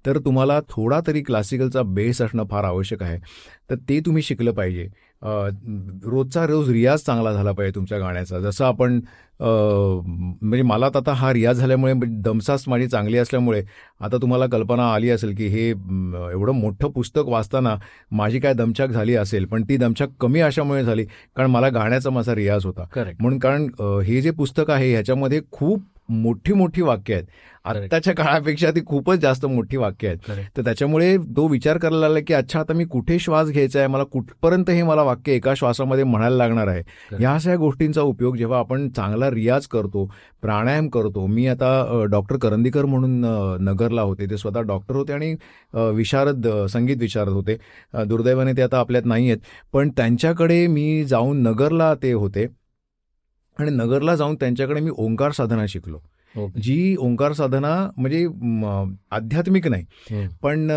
तर 0.06 0.18
तुम्हाला 0.18 0.60
थोडा 0.60 1.00
तरी 1.06 1.22
क्लासिकलचा 1.22 1.82
बेस 1.82 2.22
असणं 2.22 2.44
फार 2.50 2.64
आवश्यक 2.64 3.02
आहे. 3.02 3.18
तर 3.70 3.74
ते 3.88 4.00
तुम्ही 4.00 4.22
शिकलं 4.22 4.52
पाहिजे. 4.52 4.88
रोजचा 5.24 6.46
रोज 6.46 6.70
रियाज 6.70 7.00
चांगला 7.00 7.32
झाला 7.32 7.52
पाहिजे 7.52 7.74
तुमच्या 7.74 7.98
गाण्याचा. 7.98 8.38
जसं 8.40 8.64
आपण 8.64 9.00
म्हणजे 9.40 10.62
मला 10.62 10.88
तर 10.88 10.98
आता 10.98 11.12
हा 11.12 11.32
रियाज 11.32 11.58
झाल्यामुळे 11.58 11.92
दमसास 12.24 12.64
माझी 12.68 12.86
चांगली 12.88 13.18
असल्यामुळे 13.18 13.62
आता 14.00 14.16
तुम्हाला 14.22 14.46
कल्पना 14.46 14.92
आली 14.94 15.10
असेल 15.10 15.34
की 15.36 15.46
हे 15.48 15.68
एवढं 15.68 16.52
मोठं 16.52 16.90
पुस्तक 16.90 17.28
वाचताना 17.28 17.74
माझी 18.12 18.40
काय 18.40 18.54
दमछाक 18.54 18.90
झाली 18.90 19.14
असेल 19.16 19.44
पण 19.46 19.62
ती 19.68 19.76
दमछाक 19.76 20.10
कमी 20.20 20.40
अशामुळे 20.40 20.84
झाली 20.84 21.04
कारण 21.36 21.50
मला 21.50 21.68
गाण्याचा 21.68 22.10
माझा 22.10 22.34
रियाज 22.34 22.66
होता. 22.66 22.84
म्हणून 23.20 23.38
कारण 23.38 23.66
हे 24.06 24.20
जे 24.20 24.30
पुस्तक 24.32 24.70
आहे 24.70 24.92
ह्याच्यामध्ये 24.92 25.40
खूप 25.52 25.82
मोठी 26.08 26.52
मोठी 26.52 26.82
वाक्य 26.82 27.14
आहेत. 27.14 27.24
आत्ताच्या 27.64 28.14
काळापेक्षा 28.14 28.70
ती 28.70 28.80
खूपच 28.86 29.18
जास्त 29.18 29.44
मोठी 29.46 29.76
वाक्य 29.76 30.08
आहेत. 30.08 30.18
तर 30.56 30.62
त्याच्यामुळे 30.64 31.16
तो 31.36 31.46
विचार 31.48 31.78
करायला 31.78 31.98
लागला 32.00 32.20
की 32.26 32.34
अच्छा 32.34 32.60
आता 32.60 32.74
मी 32.74 32.84
कुठे 32.84 33.18
श्वास 33.18 33.48
घ्यायचा 33.50 33.78
आहे? 33.78 33.88
मला 33.88 34.04
कुठपर्यंत 34.12 34.70
हे 34.70 34.82
मला 34.82 35.02
वाक्य 35.02 35.32
एका 35.32 35.54
श्वासामध्ये 35.56 36.04
म्हणायला 36.04 36.36
लागणार 36.36 36.68
आहे? 36.68 36.82
ह्या 37.12 37.38
सगळ्या 37.38 37.56
गोष्टींचा 37.58 38.02
उपयोग 38.02 38.36
जेव्हा 38.36 38.58
आपण 38.58 38.88
चांगला 38.96 39.30
रियाज 39.30 39.66
करतो 39.66 40.04
प्राणायाम 40.42 40.88
करतो 40.88 41.26
मी 41.26 41.46
आता 41.48 42.04
डॉक्टर 42.10 42.36
करंदीकर 42.38 42.84
म्हणून 42.84 43.20
नगरला 43.64 44.02
होते. 44.02 44.26
ते 44.30 44.36
स्वतः 44.38 44.60
डॉक्टर 44.62 44.96
होते 44.96 45.12
आणि 45.12 45.34
विशारद 45.94 46.46
संगीत 46.72 46.96
विशारद 47.00 47.32
होते. 47.32 47.56
दुर्दैवाने 48.08 48.52
ते 48.56 48.62
आता 48.62 48.78
आपल्यात 48.80 49.04
नाही 49.06 49.30
आहेत. 49.30 49.40
पण 49.72 49.90
त्यांच्याकडे 49.96 50.66
मी 50.66 51.04
जाऊन 51.04 51.42
नगरला 51.42 51.94
ते 52.02 52.12
होते. 52.12 52.46
आणि 53.58 53.70
नगरला 53.70 54.14
जाऊन 54.16 54.34
त्यांच्याकडे 54.34 54.80
मी 54.80 54.90
ओंकार 54.96 55.32
साधना 55.32 55.66
शिकलो 55.68 55.98
ओके 56.34 56.60
जी 56.60 56.94
ओंकार 56.98 57.32
साधना 57.32 57.68
म्हणजे 57.96 58.24
आध्यात्मिक 59.10 59.66
नाही. 59.68 59.84
पण 60.42 60.70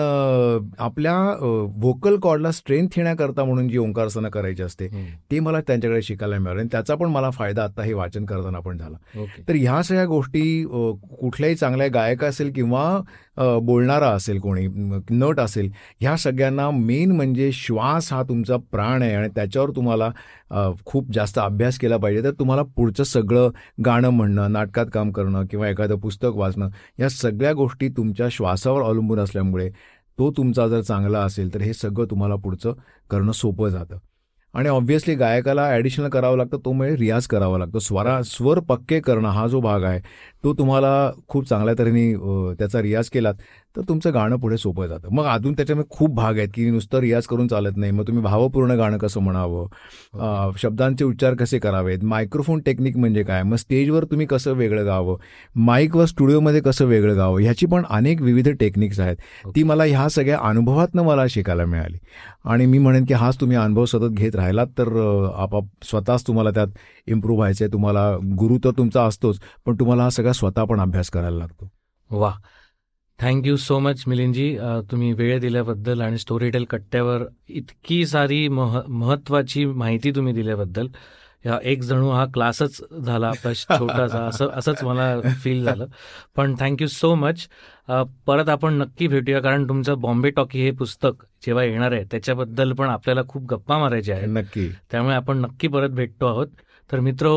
आपल्या 0.79 1.15
व्होकल 1.41 2.17
कॉर्डला 2.23 2.51
स्ट्रेंथ 2.51 2.97
येण्याकरता 2.97 3.43
म्हणून 3.43 3.67
जी 3.69 3.77
ओंकार 3.77 4.07
साधना 4.07 4.29
करायची 4.29 4.63
असते. 4.63 4.87
ते 5.31 5.39
मला 5.39 5.61
त्यांच्याकडे 5.67 6.01
शिकायला 6.01 6.37
मिळालं 6.39 6.59
आणि 6.59 6.69
त्याचा 6.71 6.95
पण 6.95 7.09
मला 7.11 7.29
फायदा 7.29 7.63
आता 7.63 7.83
हे 7.83 7.93
वाचन 7.93 8.25
करताना 8.25 8.59
पण 8.59 8.77
झाला 8.77 8.97
ओके 9.21 9.41
तर 9.47 9.55
ह्या 9.55 9.81
सगळ्या 9.83 10.05
गोष्टी 10.05 10.63
कुठल्याही 10.65 11.55
चांगल्या 11.55 11.87
गायक 11.93 12.23
असेल 12.23 12.51
किंवा 12.55 12.99
बोलणारा 13.39 14.09
असेल 14.09 14.39
कोणी 14.39 14.67
नट 15.09 15.39
असेल 15.39 15.69
ह्या 16.01 16.15
सगळ्यांना 16.17 16.69
मेन 16.71 17.11
म्हणजे 17.11 17.51
श्वास 17.53 18.11
हा 18.13 18.21
तुमचा 18.29 18.57
प्राण 18.71 19.01
आहे 19.01 19.13
आणि 19.15 19.29
त्याच्यावर 19.35 19.71
तुम्हाला 19.75 20.09
खूप 20.85 21.11
जास्त 21.13 21.39
अभ्यास 21.39 21.77
केला 21.79 21.97
पाहिजे. 21.97 22.23
तर 22.23 22.31
तुम्हाला 22.39 22.63
पुढचं 22.75 23.03
सगळं 23.03 23.49
गाणं 23.85 24.09
म्हणणं 24.09 24.51
नाटकात 24.51 24.85
काम 24.93 25.11
करणं 25.11 25.45
किंवा 25.51 25.69
एखादं 25.69 25.99
पुस्तक 25.99 26.35
वाचणं 26.35 26.69
या 26.99 27.09
सगळ्या 27.09 27.53
गोष्टी 27.53 27.89
तुमच्या 27.97 28.27
श्वासावर 28.31 28.81
अवलंबून 28.81 29.19
असल्यामुळे 29.19 29.69
तो 30.17 30.31
तुमचा 30.37 30.67
जर 30.67 30.81
चांगला 30.81 31.19
असेल 31.19 31.53
तर 31.53 31.61
हे 31.61 31.73
सगळं 31.73 32.05
तुम्हाला 32.11 32.35
पुढचं 32.35 32.73
करणं 33.09 33.31
सोपं 33.31 33.69
जातं. 33.69 33.97
आणि 34.53 34.69
ऑब्व्हियसली 34.69 35.13
गायकाला 35.15 35.67
ॲडिशनल 35.69 36.09
करावं 36.09 36.37
लागतं 36.37 36.57
तो 36.65 36.71
म्हणजे 36.71 36.95
रियाज 36.97 37.27
करावा 37.27 37.57
लागतो. 37.57 37.79
स्वरा 37.79 38.21
स्वर 38.25 38.59
पक्के 38.69 38.99
करणं 38.99 39.29
हा 39.29 39.47
जो 39.47 39.59
भाग 39.61 39.83
आहे 39.83 39.99
तो 40.43 40.53
तुम्हाला 40.57 40.91
खूप 41.27 41.47
चांगल्या 41.49 41.73
तऱ्हेने 41.79 42.53
त्याचा 42.59 42.81
रियाज 42.81 43.09
केलात. 43.09 43.33
तर 43.77 43.81
तुमचं 43.89 44.13
गाणं 44.13 44.35
पुढे 44.35 44.57
सोपं 44.57 44.87
जातं. 44.87 45.07
मग 45.11 45.25
अजून 45.25 45.53
त्याच्यामध्ये 45.53 45.97
खूप 45.97 46.13
भाग 46.13 46.37
आहेत 46.37 46.49
की 46.53 46.69
नुसतं 46.69 46.99
रियाज 46.99 47.23
करून 47.23 47.47
चालत 47.47 47.77
नाही. 47.77 47.91
मग 47.91 48.07
तुम्ही 48.07 48.23
भावपूर्ण 48.23 48.71
गाणं 48.71 48.97
कसं 48.97 49.19
म्हणावं? 49.19 49.67
अ, 50.19 50.49
शब्दांचे 50.57 51.05
उच्चार 51.05 51.33
कसे 51.33 51.59
करावेत? 51.59 51.99
मायक्रोफोन 52.03 52.59
टेक्निक 52.59 52.97
म्हणजे 52.97 53.23
काय? 53.23 53.43
मग 53.43 53.55
स्टेजवर 53.55 54.03
तुम्ही 54.03 54.25
कसं 54.25 54.53
वेगळं 54.53 54.85
गावं? 54.85 55.17
माईकवर 55.55 56.05
स्टुडिओमध्ये 56.05 56.61
कसं 56.61 56.85
वेगळं 56.85 57.17
गावं? 57.17 57.41
ह्याची 57.41 57.65
पण 57.65 57.83
अनेक 57.89 58.21
विविध 58.21 58.49
टेक्निक्स 58.49 58.99
आहेत. 58.99 59.15
ती 59.55 59.63
मला 59.63 59.83
ह्या 59.83 60.09
सगळ्या 60.09 60.39
अनुभवातनं 60.41 61.03
मला 61.03 61.27
शिकायला 61.27 61.65
मिळाली. 61.65 61.97
आणि 62.45 62.65
मी 62.65 62.77
म्हणेन 62.77 63.05
की 63.05 63.13
हाच 63.13 63.41
तुम्ही 63.41 63.57
अनुभव 63.57 63.85
सतत 63.85 64.09
घेत 64.09 64.35
राहिलात 64.35 64.67
तर 64.67 64.87
आपाप 65.37 65.63
स्वतःच 65.83 66.27
तुम्हाला 66.27 66.49
त्यात 66.49 66.67
इम्प्रूव्ह 67.07 67.39
व्हायचं 67.39 67.65
आहे 67.65 67.73
तुम्हाला 67.73 68.17
गुरु 68.17 68.57
तर 68.57 68.71
तुमचा 68.77 69.03
असतोच 69.03 69.39
पण 69.65 69.75
तुम्हाला 69.75 70.03
हा 70.03 70.09
सगळा 70.09 70.31
स्वतः 70.31 70.63
पण 70.63 70.79
अभ्यास 70.79 71.09
करायला 71.09 71.37
लागतो. 71.37 71.71
वा. 72.11 72.33
थँक्यू 73.19 73.55
सो 73.57 73.77
मच 73.79 74.03
मिलिंदजी 74.07 74.57
तुम्ही 74.91 75.11
वेळ 75.13 75.39
दिल्याबद्दल 75.41 76.01
आणि 76.01 76.17
स्टोरीटेल 76.17 76.65
कट्ट्यावर 76.69 77.23
इतकी 77.49 78.05
सारी 78.05 78.47
मह 78.47 78.79
महत्त्वाची 78.87 79.65
माहिती 79.65 80.11
तुम्ही 80.15 80.33
दिल्याबद्दल. 80.33 80.87
ह्या 81.43 81.57
एक 81.71 81.81
जणू 81.83 82.09
हा 82.09 82.25
क्लासच 82.33 82.79
झाला 83.05 83.27
आपला 83.27 83.53
छोटासा 83.53 84.19
असं 84.27 84.49
असंच 84.57 84.83
मला 84.83 85.33
फील 85.43 85.63
झालं. 85.63 85.85
पण 86.35 86.55
थँक्यू 86.59 86.87
सो 86.87 87.13
मच 87.15 87.47
परत 88.27 88.49
आपण 88.49 88.73
नक्की 88.81 89.07
भेटूया 89.07 89.41
कारण 89.41 89.67
तुमचं 89.69 89.99
बॉम्बे 90.01 90.29
टॉकी 90.29 90.61
हे 90.63 90.71
पुस्तक 90.79 91.23
जेव्हा 91.45 91.63
येणार 91.63 91.91
आहे 91.91 92.03
त्याच्याबद्दल 92.11 92.73
पण 92.73 92.89
आपल्याला 92.89 93.21
खूप 93.29 93.45
गप्पा 93.51 93.77
मारायच्या 93.79 94.15
आहेत. 94.15 94.27
नक्की. 94.29 94.69
त्यामुळे 94.91 95.15
आपण 95.15 95.37
नक्की 95.41 95.67
परत 95.67 95.89
भेटतो 95.89 96.25
आहोत. 96.27 96.47
तर 96.89 96.99
मित्र 96.99 97.35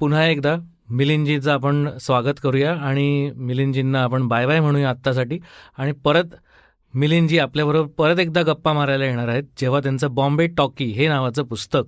पुन्हा 0.00 0.26
एकदा 0.26 0.56
मिलिंदजीचं 0.90 1.50
आपण 1.50 1.88
स्वागत 2.00 2.40
करूया 2.42 2.72
आणि 2.72 3.32
मिलिंदजींना 3.36 4.02
आपण 4.02 4.28
बाय 4.28 4.46
बाय 4.46 4.60
म्हणूया 4.60 4.90
आत्तासाठी. 4.90 5.38
आणि 5.78 5.92
परत 5.92 6.34
मिलिंदजी 6.94 7.38
आपल्याबरोबर 7.38 7.88
परत 7.88 8.18
एकदा 8.18 8.42
गप्पा 8.42 8.72
मारायला 8.72 9.04
येणार 9.04 9.28
आहेत 9.28 9.44
जेव्हा 9.58 9.80
त्यांचं 9.80 10.14
बॉम्बे 10.14 10.46
टॉकी 10.46 10.84
हे 10.84 11.08
नावाचं 11.08 11.42
पुस्तक 11.42 11.82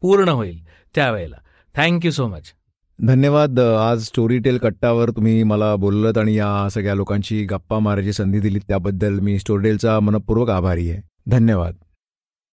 पूर्ण 0.00 0.28
होईल 0.28 0.58
त्यावेळेला. 0.94 1.36
थँक्यू 1.74 2.10
सो 2.10 2.26
मच 2.26 2.52
धन्यवाद. 2.98 3.60
आज 3.60 4.02
स्टोरी 4.02 4.38
टेल 4.38 4.58
कट्टावर 4.58 5.10
तुम्ही 5.10 5.42
मला 5.42 5.74
बोललत 5.76 6.18
आणि 6.18 6.34
या 6.34 6.68
सगळ्या 6.70 6.94
लोकांची 6.94 7.44
गप्पा 7.44 7.78
मारायची 7.78 8.12
संधी 8.12 8.40
दिली 8.40 8.58
त्याबद्दल 8.58 9.18
मी 9.18 9.38
स्टोरी 9.38 9.62
टेलचा 9.62 10.00
मनपूर्वक 10.00 10.50
आभारी 10.50 10.90
आहे. 10.90 11.00
धन्यवाद. 11.26 11.74